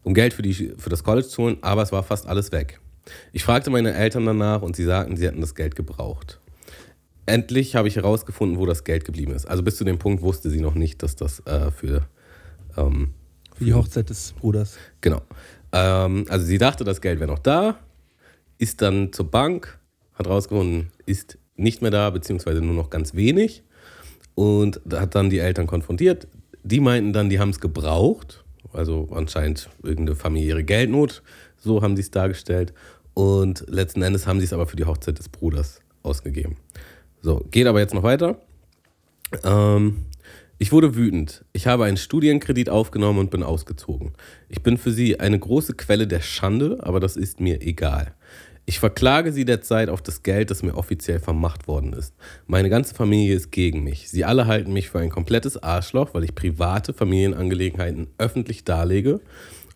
[0.05, 2.81] um Geld für, die, für das College zu holen, aber es war fast alles weg.
[3.33, 6.41] Ich fragte meine Eltern danach und sie sagten, sie hätten das Geld gebraucht.
[7.27, 9.47] Endlich habe ich herausgefunden, wo das Geld geblieben ist.
[9.47, 12.07] Also bis zu dem Punkt wusste sie noch nicht, dass das äh, für,
[12.77, 13.15] ähm,
[13.55, 14.77] für die Hochzeit des Bruders.
[15.01, 15.23] Genau.
[15.73, 17.79] Ähm, also sie dachte, das Geld wäre noch da,
[18.59, 19.79] ist dann zur Bank,
[20.15, 23.63] hat herausgefunden, ist nicht mehr da, beziehungsweise nur noch ganz wenig
[24.35, 26.29] und hat dann die Eltern konfrontiert.
[26.63, 28.44] Die meinten dann, die haben es gebraucht,
[28.75, 31.23] also anscheinend irgendeine familiäre Geldnot,
[31.57, 32.73] so haben sie es dargestellt.
[33.15, 36.57] Und letzten Endes haben sie es aber für die Hochzeit des Bruders ausgegeben.
[37.23, 38.39] So, geht aber jetzt noch weiter.
[39.45, 40.07] Ähm,
[40.59, 41.45] ich wurde wütend.
[41.53, 44.13] Ich habe einen Studienkredit aufgenommen und bin ausgezogen.
[44.49, 48.15] Ich bin für sie eine große Quelle der Schande, aber das ist mir egal.
[48.67, 52.15] Ich verklage sie derzeit auf das Geld, das mir offiziell vermacht worden ist.
[52.47, 54.09] Meine ganze Familie ist gegen mich.
[54.09, 59.21] Sie alle halten mich für ein komplettes Arschloch, weil ich private Familienangelegenheiten öffentlich darlege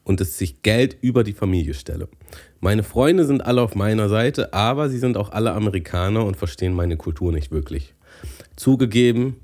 [0.05, 2.09] und dass ich Geld über die Familie stelle.
[2.61, 6.73] Meine Freunde sind alle auf meiner Seite, aber sie sind auch alle Amerikaner und verstehen
[6.73, 7.95] meine Kultur nicht wirklich.
[8.57, 9.37] Zugegeben,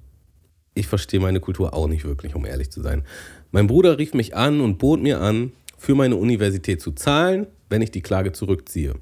[0.72, 3.04] ich verstehe meine Kultur auch nicht wirklich, um ehrlich zu sein.
[3.52, 7.82] Mein Bruder rief mich an und bot mir an, für meine Universität zu zahlen, wenn
[7.82, 8.94] ich die Klage zurückziehe.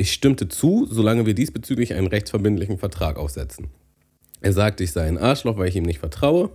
[0.00, 3.66] Ich stimmte zu, solange wir diesbezüglich einen rechtsverbindlichen Vertrag aufsetzen.
[4.40, 6.50] Er sagte, ich sei ein Arschloch, weil ich ihm nicht vertraue.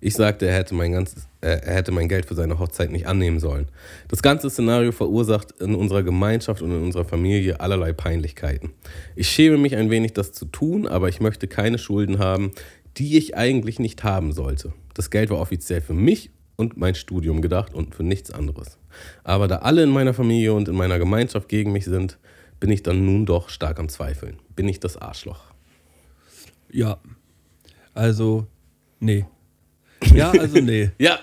[0.00, 3.06] Ich sagte, er hätte, mein ganzes, äh, er hätte mein Geld für seine Hochzeit nicht
[3.06, 3.66] annehmen sollen.
[4.08, 8.70] Das ganze Szenario verursacht in unserer Gemeinschaft und in unserer Familie allerlei Peinlichkeiten.
[9.16, 12.52] Ich schäme mich ein wenig, das zu tun, aber ich möchte keine Schulden haben,
[12.96, 14.72] die ich eigentlich nicht haben sollte.
[14.94, 18.78] Das Geld war offiziell für mich und mein Studium gedacht und für nichts anderes.
[19.24, 22.18] Aber da alle in meiner Familie und in meiner Gemeinschaft gegen mich sind,
[22.60, 24.38] bin ich dann nun doch stark am Zweifeln.
[24.56, 25.44] Bin ich das Arschloch?
[26.70, 26.98] Ja.
[27.94, 28.46] Also,
[29.00, 29.26] nee.
[30.12, 30.90] Ja, also nee.
[30.98, 31.20] Ja.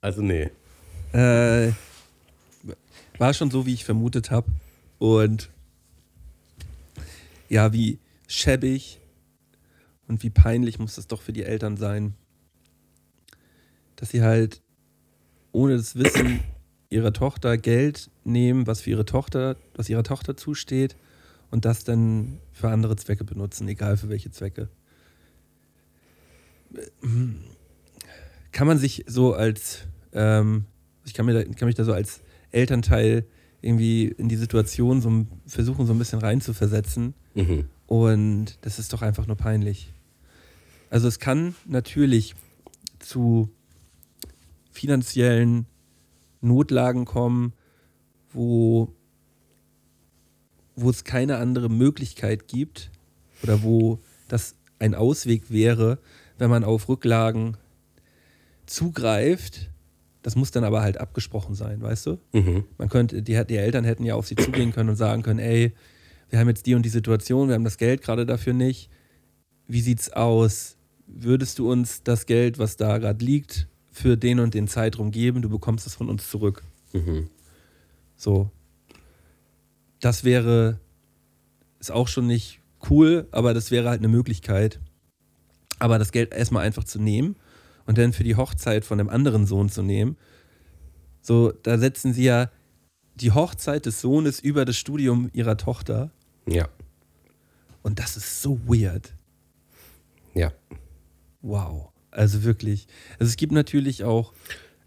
[0.00, 0.50] Also nee.
[1.12, 1.72] Äh,
[3.18, 4.50] war schon so, wie ich vermutet habe.
[4.98, 5.50] Und
[7.48, 7.98] ja, wie
[8.28, 9.00] schäbig
[10.08, 12.14] und wie peinlich muss das doch für die Eltern sein,
[13.96, 14.62] dass sie halt
[15.52, 16.40] ohne das Wissen
[16.90, 20.96] ihrer Tochter Geld nehmen, was für ihre Tochter, was ihrer Tochter zusteht
[21.50, 24.68] und das dann für andere Zwecke benutzen, egal für welche Zwecke.
[28.52, 29.80] Kann man sich so als,
[30.12, 30.66] ähm,
[31.04, 32.20] ich kann, mir da, kann mich da so als
[32.50, 33.24] Elternteil
[33.62, 37.14] irgendwie in die Situation so versuchen, so ein bisschen reinzuversetzen.
[37.34, 37.64] Mhm.
[37.86, 39.92] Und das ist doch einfach nur peinlich.
[40.90, 42.34] Also es kann natürlich
[42.98, 43.50] zu
[44.70, 45.66] finanziellen
[46.40, 47.52] Notlagen kommen,
[48.32, 48.92] wo,
[50.74, 52.90] wo es keine andere Möglichkeit gibt
[53.42, 55.98] oder wo das ein Ausweg wäre,
[56.38, 57.56] wenn man auf Rücklagen
[58.66, 59.70] zugreift.
[60.22, 62.18] Das muss dann aber halt abgesprochen sein, weißt du?
[62.32, 62.64] Mhm.
[62.78, 65.72] Man könnte, die, die Eltern hätten ja auf sie zugehen können und sagen können, ey,
[66.28, 68.90] wir haben jetzt die und die Situation, wir haben das Geld gerade dafür nicht.
[69.68, 70.76] Wie sieht's aus?
[71.06, 75.40] Würdest du uns das Geld, was da gerade liegt, für den und den Zeitraum geben?
[75.40, 76.62] Du bekommst es von uns zurück.
[76.92, 77.30] Mhm.
[78.14, 78.50] So.
[80.00, 80.78] Das wäre,
[81.80, 84.80] ist auch schon nicht cool, aber das wäre halt eine Möglichkeit.
[85.78, 87.36] Aber das Geld erstmal einfach zu nehmen
[87.86, 90.18] und dann für die Hochzeit von dem anderen Sohn zu nehmen,
[91.22, 92.50] so, da setzen sie ja
[93.14, 96.10] die Hochzeit des Sohnes über das Studium ihrer Tochter.
[96.46, 96.68] Ja.
[97.82, 99.14] Und das ist so weird.
[100.34, 100.52] Ja.
[101.40, 101.92] Wow.
[102.16, 102.86] Also wirklich.
[103.18, 104.32] Also es gibt natürlich auch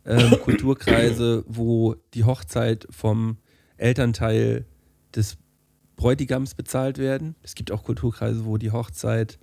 [0.04, 3.38] ähm, Kulturkreise, wo die Hochzeit vom
[3.78, 4.66] Elternteil
[5.16, 5.38] des
[5.96, 7.36] Bräutigams bezahlt werden.
[7.44, 9.38] Es gibt auch Kulturkreise, wo die Hochzeit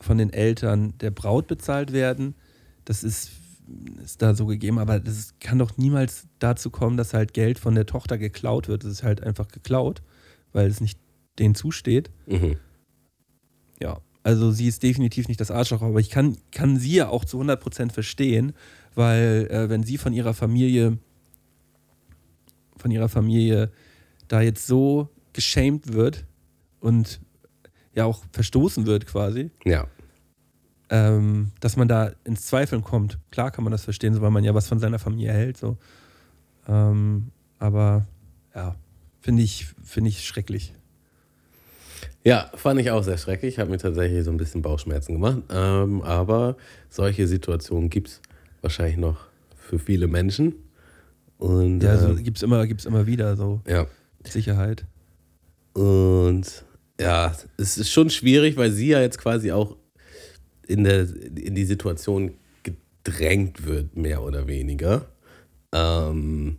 [0.00, 2.34] von den Eltern der Braut bezahlt werden.
[2.86, 3.30] Das ist,
[4.02, 7.74] ist da so gegeben, aber das kann doch niemals dazu kommen, dass halt Geld von
[7.74, 8.84] der Tochter geklaut wird.
[8.84, 10.02] Das ist halt einfach geklaut,
[10.52, 10.98] weil es nicht
[11.38, 12.10] denen zusteht.
[12.26, 12.56] Mhm.
[13.80, 17.24] Ja, also sie ist definitiv nicht das Arschloch, aber ich kann, kann sie ja auch
[17.24, 18.52] zu 100% verstehen,
[18.94, 20.98] weil äh, wenn sie von ihrer Familie,
[22.76, 23.70] von ihrer Familie
[24.28, 26.26] da jetzt so geschämt wird
[26.80, 27.20] und
[27.94, 29.86] ja auch verstoßen wird quasi, Ja.
[30.90, 33.18] ähm, dass man da ins Zweifeln kommt.
[33.30, 35.56] Klar kann man das verstehen, so weil man ja was von seiner Familie hält.
[35.56, 35.78] So.
[36.68, 38.06] Ähm, aber
[38.54, 38.76] ja,
[39.20, 40.74] finde ich, finde ich schrecklich.
[42.28, 43.58] Ja, fand ich auch sehr schrecklich.
[43.58, 45.44] Hat mir tatsächlich so ein bisschen Bauchschmerzen gemacht.
[45.50, 46.58] Ähm, aber
[46.90, 48.20] solche Situationen gibt es
[48.60, 49.16] wahrscheinlich noch
[49.56, 50.54] für viele Menschen.
[51.38, 53.86] Und Ja, also ähm, gibt es immer, gibt's immer wieder so ja.
[54.24, 54.84] Sicherheit.
[55.72, 56.66] Und
[57.00, 59.76] ja, es ist schon schwierig, weil sie ja jetzt quasi auch
[60.66, 65.06] in, der, in die Situation gedrängt wird, mehr oder weniger.
[65.72, 66.58] Ähm,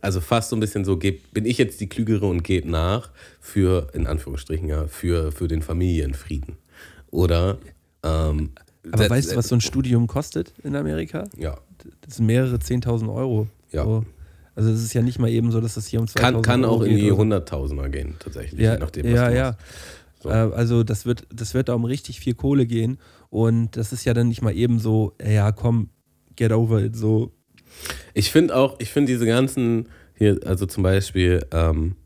[0.00, 3.10] also fast so ein bisschen so, geb, bin ich jetzt die Klügere und gebe nach
[3.40, 6.56] für, in Anführungsstrichen, ja, für, für den Familienfrieden.
[7.10, 7.58] Oder
[8.02, 8.50] ähm,
[8.90, 11.24] Aber weißt du, was so ein Studium kostet in Amerika?
[11.36, 11.58] Ja,
[12.02, 13.48] Das sind mehrere 10.000 Euro.
[13.70, 13.84] Ja.
[13.84, 14.04] So.
[14.54, 16.64] Also es ist ja nicht mal eben so, dass das hier um 2.000 kann, kann
[16.64, 17.16] Euro auch in die so.
[17.16, 19.44] Hunderttausender gehen, tatsächlich, Ja, je nachdem, was ja, du ja.
[19.52, 19.58] machst.
[20.22, 20.28] So.
[20.28, 22.98] Äh, also das wird, das wird da um richtig viel Kohle gehen.
[23.30, 25.88] Und das ist ja dann nicht mal eben so, ja komm,
[26.36, 26.94] get over it.
[26.96, 27.32] So,
[28.14, 31.96] Ich finde auch, ich finde diese ganzen, hier, also zum Beispiel, ähm,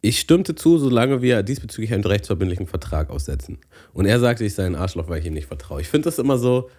[0.00, 3.58] ich stimmte zu, solange wir diesbezüglich einen rechtsverbindlichen Vertrag aussetzen.
[3.92, 5.80] Und er sagte, ich sei ein Arschloch, weil ich ihm nicht vertraue.
[5.80, 6.70] Ich finde das immer so,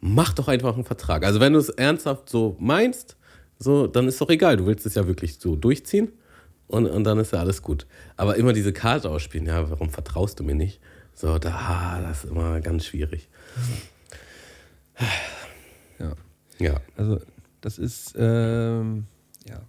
[0.00, 1.24] mach doch einfach einen Vertrag.
[1.24, 3.16] Also wenn du es ernsthaft so meinst,
[3.58, 4.58] so, dann ist doch egal.
[4.58, 6.12] Du willst es ja wirklich so durchziehen
[6.66, 7.86] und, und dann ist ja alles gut.
[8.16, 10.80] Aber immer diese Karte ausspielen, ja, warum vertraust du mir nicht?
[11.14, 13.28] So, da, ah, das ist immer ganz schwierig.
[15.98, 16.12] ja.
[16.58, 16.80] Ja.
[16.96, 17.20] Also
[17.60, 19.04] das ist, ähm,
[19.48, 19.60] ja.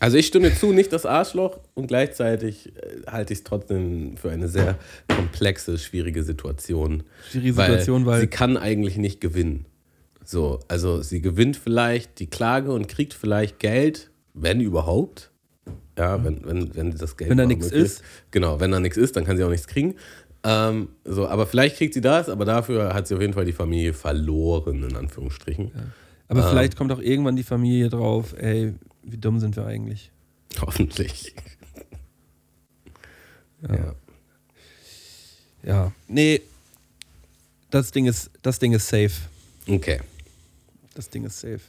[0.00, 4.30] Also ich stimme zu, nicht das Arschloch und gleichzeitig äh, halte ich es trotzdem für
[4.30, 4.78] eine sehr
[5.14, 7.02] komplexe, schwierige Situation.
[7.30, 9.66] Schwierige Situation, weil- sie kann eigentlich nicht gewinnen.
[10.24, 15.30] So, also sie gewinnt vielleicht die Klage und kriegt vielleicht Geld, wenn überhaupt.
[15.98, 18.02] Ja, wenn, wenn, wenn das Geld Wenn da nichts ist.
[18.30, 19.96] Genau, wenn da nichts ist, dann kann sie auch nichts kriegen.
[20.42, 23.52] Ähm, so, aber vielleicht kriegt sie das, aber dafür hat sie auf jeden Fall die
[23.52, 25.70] Familie verloren, in Anführungsstrichen.
[26.28, 26.50] Aber Ah.
[26.50, 30.10] vielleicht kommt auch irgendwann die Familie drauf, ey, wie dumm sind wir eigentlich?
[30.60, 31.34] Hoffentlich.
[33.62, 33.74] Ja.
[33.74, 33.94] Ja.
[35.62, 35.92] Ja.
[36.08, 36.40] Nee,
[37.70, 39.12] das Ding ist, das Ding ist safe.
[39.68, 40.00] Okay.
[40.94, 41.60] Das Ding ist safe.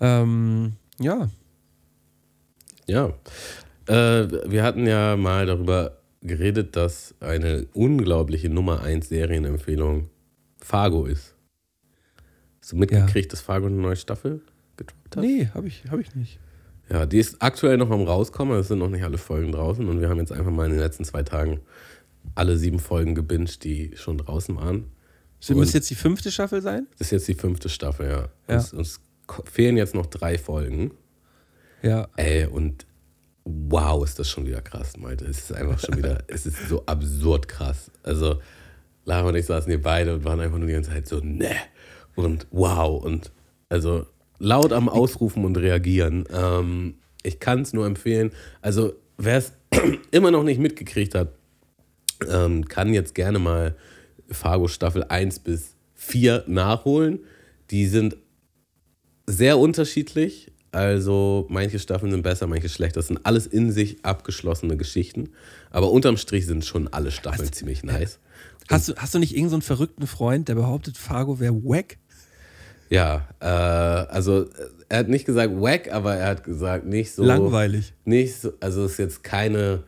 [0.00, 1.28] Ähm, ja.
[2.86, 3.12] Ja.
[3.86, 10.08] Äh, wir hatten ja mal darüber geredet, dass eine unglaubliche Nummer 1 Serienempfehlung
[10.58, 11.34] Fargo ist.
[12.60, 14.40] Hast du mitgekriegt, dass Fargo eine neue Staffel
[14.76, 15.22] gedroppt hat?
[15.22, 16.40] Nee, habe ich, hab ich nicht.
[16.90, 20.00] Ja, die ist aktuell noch am rauskommen, es sind noch nicht alle Folgen draußen und
[20.00, 21.60] wir haben jetzt einfach mal in den letzten zwei Tagen
[22.34, 24.86] alle sieben Folgen gebinged, die schon draußen waren.
[25.40, 26.86] So, Müsste jetzt die fünfte Staffel sein?
[26.98, 28.28] Das ist jetzt die fünfte Staffel, ja.
[28.48, 28.56] Ja.
[28.56, 29.00] Uns, uns
[29.44, 30.92] fehlen jetzt noch drei Folgen.
[31.82, 32.08] Ja.
[32.16, 32.86] Ey, und
[33.44, 35.24] wow, ist das schon wieder krass, Malte.
[35.26, 37.90] Es ist einfach schon wieder, es ist so absurd krass.
[38.02, 38.40] Also,
[39.04, 41.54] Lara und ich saßen hier beide und waren einfach nur die ganze Zeit so, ne.
[42.14, 43.02] Und wow.
[43.02, 43.32] Und
[43.68, 44.06] also
[44.38, 46.24] laut am Ausrufen und Reagieren.
[46.32, 48.32] Ähm, ich kann es nur empfehlen.
[48.62, 49.52] Also, wer es
[50.10, 51.28] immer noch nicht mitgekriegt hat,
[52.28, 53.76] ähm, kann jetzt gerne mal
[54.30, 57.20] Fargo Staffel 1 bis 4 nachholen.
[57.70, 58.16] Die sind
[59.26, 60.52] sehr unterschiedlich.
[60.74, 62.98] Also manche Staffeln sind besser, manche schlechter.
[62.98, 65.30] Das sind alles in sich abgeschlossene Geschichten.
[65.70, 68.18] Aber unterm Strich sind schon alle Staffeln ziemlich nice.
[68.68, 71.98] Hast du, hast du nicht irgendeinen so einen verrückten Freund, der behauptet, Fargo wäre wack?
[72.90, 74.46] Ja, äh, also
[74.88, 77.22] er hat nicht gesagt wack, aber er hat gesagt nicht so.
[77.22, 77.94] Langweilig.
[78.04, 79.84] Nicht so, also es ist jetzt keine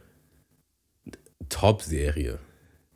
[1.49, 2.39] Top-Serie.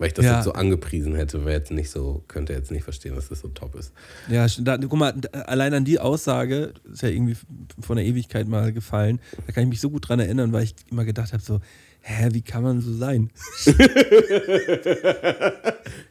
[0.00, 0.36] Weil ich das Ja.
[0.36, 3.48] jetzt so angepriesen hätte, wäre jetzt nicht so, könnte jetzt nicht verstehen, dass das so
[3.48, 3.92] top ist.
[4.30, 5.12] Ja, da, guck mal,
[5.46, 7.36] allein an die Aussage, ist ja irgendwie
[7.80, 10.74] von der Ewigkeit mal gefallen, da kann ich mich so gut dran erinnern, weil ich
[10.90, 11.60] immer gedacht habe, so,
[12.00, 13.30] hä, wie kann man so sein?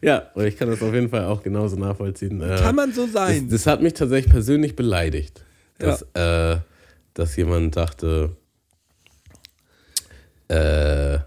[0.02, 2.42] Ja, und ich kann das auf jeden Fall auch genauso nachvollziehen.
[2.42, 3.50] Äh, Kann man so Das, sein?
[3.50, 5.44] das hat mich tatsächlich persönlich beleidigt,
[5.78, 6.58] dass, äh,
[7.14, 8.36] dass jemand dachte,
[10.48, 11.20] äh,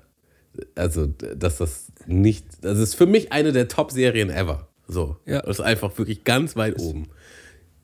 [0.74, 4.68] also, dass das nicht, das ist für mich eine der Top-Serien ever.
[4.88, 5.40] So, Ja.
[5.42, 7.08] das ist einfach wirklich ganz weit oben.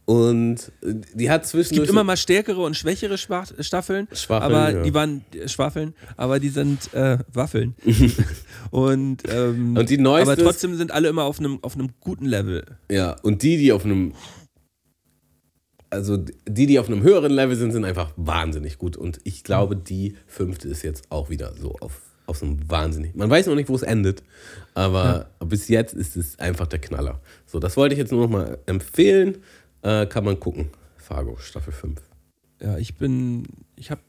[0.05, 1.87] Und äh, die hat Es zwischendurch.
[1.87, 4.83] gibt immer mal stärkere und schwächere Schwach Staffeln, Schwaffeln, aber ja.
[4.83, 7.75] die waren Schwaffeln, aber die sind äh, Waffeln.
[8.71, 12.25] und, ähm, Und die neueste aber trotzdem sind alle immer auf einem auf einem guten
[12.25, 12.64] Level.
[12.91, 14.14] Ja, und die, die auf einem.
[15.91, 18.97] Also die, die auf einem höheren Level sind, sind einfach wahnsinnig gut.
[18.97, 23.14] Und ich glaube, die fünfte ist jetzt auch wieder so auf, auf so einem wahnsinnig.
[23.14, 24.22] Man weiß noch nicht, wo es endet,
[24.74, 27.20] aber bis jetzt ist es einfach der Knaller.
[27.47, 29.39] So, das wollte ich jetzt nur noch mal empfehlen.
[29.83, 30.70] Äh, kann man gucken.
[30.97, 32.01] Fargo, Staffel 5.
[32.61, 33.45] Ja, ich bin,
[33.76, 34.01] ich habe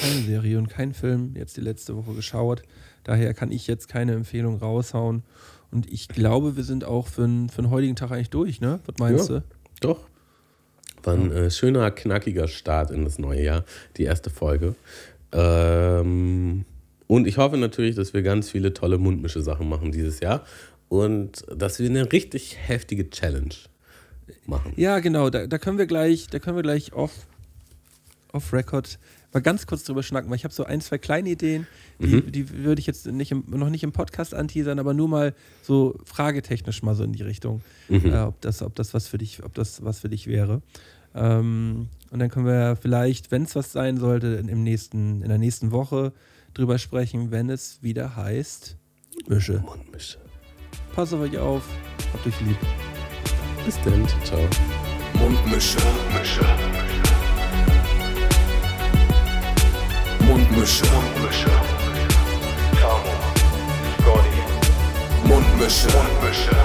[0.00, 2.62] keine Serie und keinen Film jetzt die letzte Woche geschaut.
[3.04, 5.22] Daher kann ich jetzt keine Empfehlung raushauen.
[5.70, 8.80] Und ich glaube, wir sind auch für, den- für den heutigen Tag eigentlich durch, ne?
[8.86, 9.40] Was meinst Ja.
[9.40, 9.44] du?
[9.80, 10.06] Doch.
[11.02, 13.64] War ein äh, schöner, knackiger Start in das neue Jahr,
[13.96, 14.74] die erste Folge.
[15.32, 16.64] Ähm,
[17.08, 20.44] und ich hoffe natürlich, dass wir ganz viele tolle Mundmische-Sachen machen dieses Jahr
[20.88, 23.54] und dass wir eine richtig heftige Challenge
[24.46, 24.72] machen.
[24.76, 27.26] Ja, genau, da, da können wir gleich, da können wir gleich off,
[28.32, 28.98] off Record
[29.32, 31.66] mal ganz kurz drüber schnacken, weil ich habe so ein, zwei kleine Ideen,
[31.98, 32.32] die, Mhm.
[32.32, 35.98] die würde ich jetzt nicht im, noch nicht im Podcast anteasern, aber nur mal so
[36.04, 38.06] fragetechnisch mal so in die Richtung, Mhm.
[38.12, 40.62] äh, ob, das, ob das was für dich, ob das was für dich wäre.
[41.14, 45.28] Ähm, und dann können wir vielleicht, wenn es was sein sollte, in, im nächsten, in
[45.28, 46.12] der nächsten Woche
[46.54, 48.76] drüber sprechen, wenn es wieder heißt
[49.26, 49.60] Mische.
[49.60, 50.18] Mundmische.
[50.94, 51.62] Pass auf euch auf,
[52.12, 52.58] habt euch lieb.
[53.64, 54.06] Bis dann.
[54.24, 54.40] Ciao.
[55.14, 55.78] Mundmische.
[56.18, 56.44] Mische.
[60.20, 60.84] Mundmische.
[60.86, 61.50] Mundmische.
[62.80, 63.14] Tamo.
[64.00, 65.28] Scotty.
[65.28, 65.88] Mundmische.
[65.88, 66.56] Mundmische.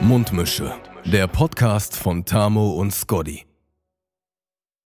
[0.00, 0.74] Mundmische.
[1.06, 3.46] Der Podcast von Tamo und Scotty.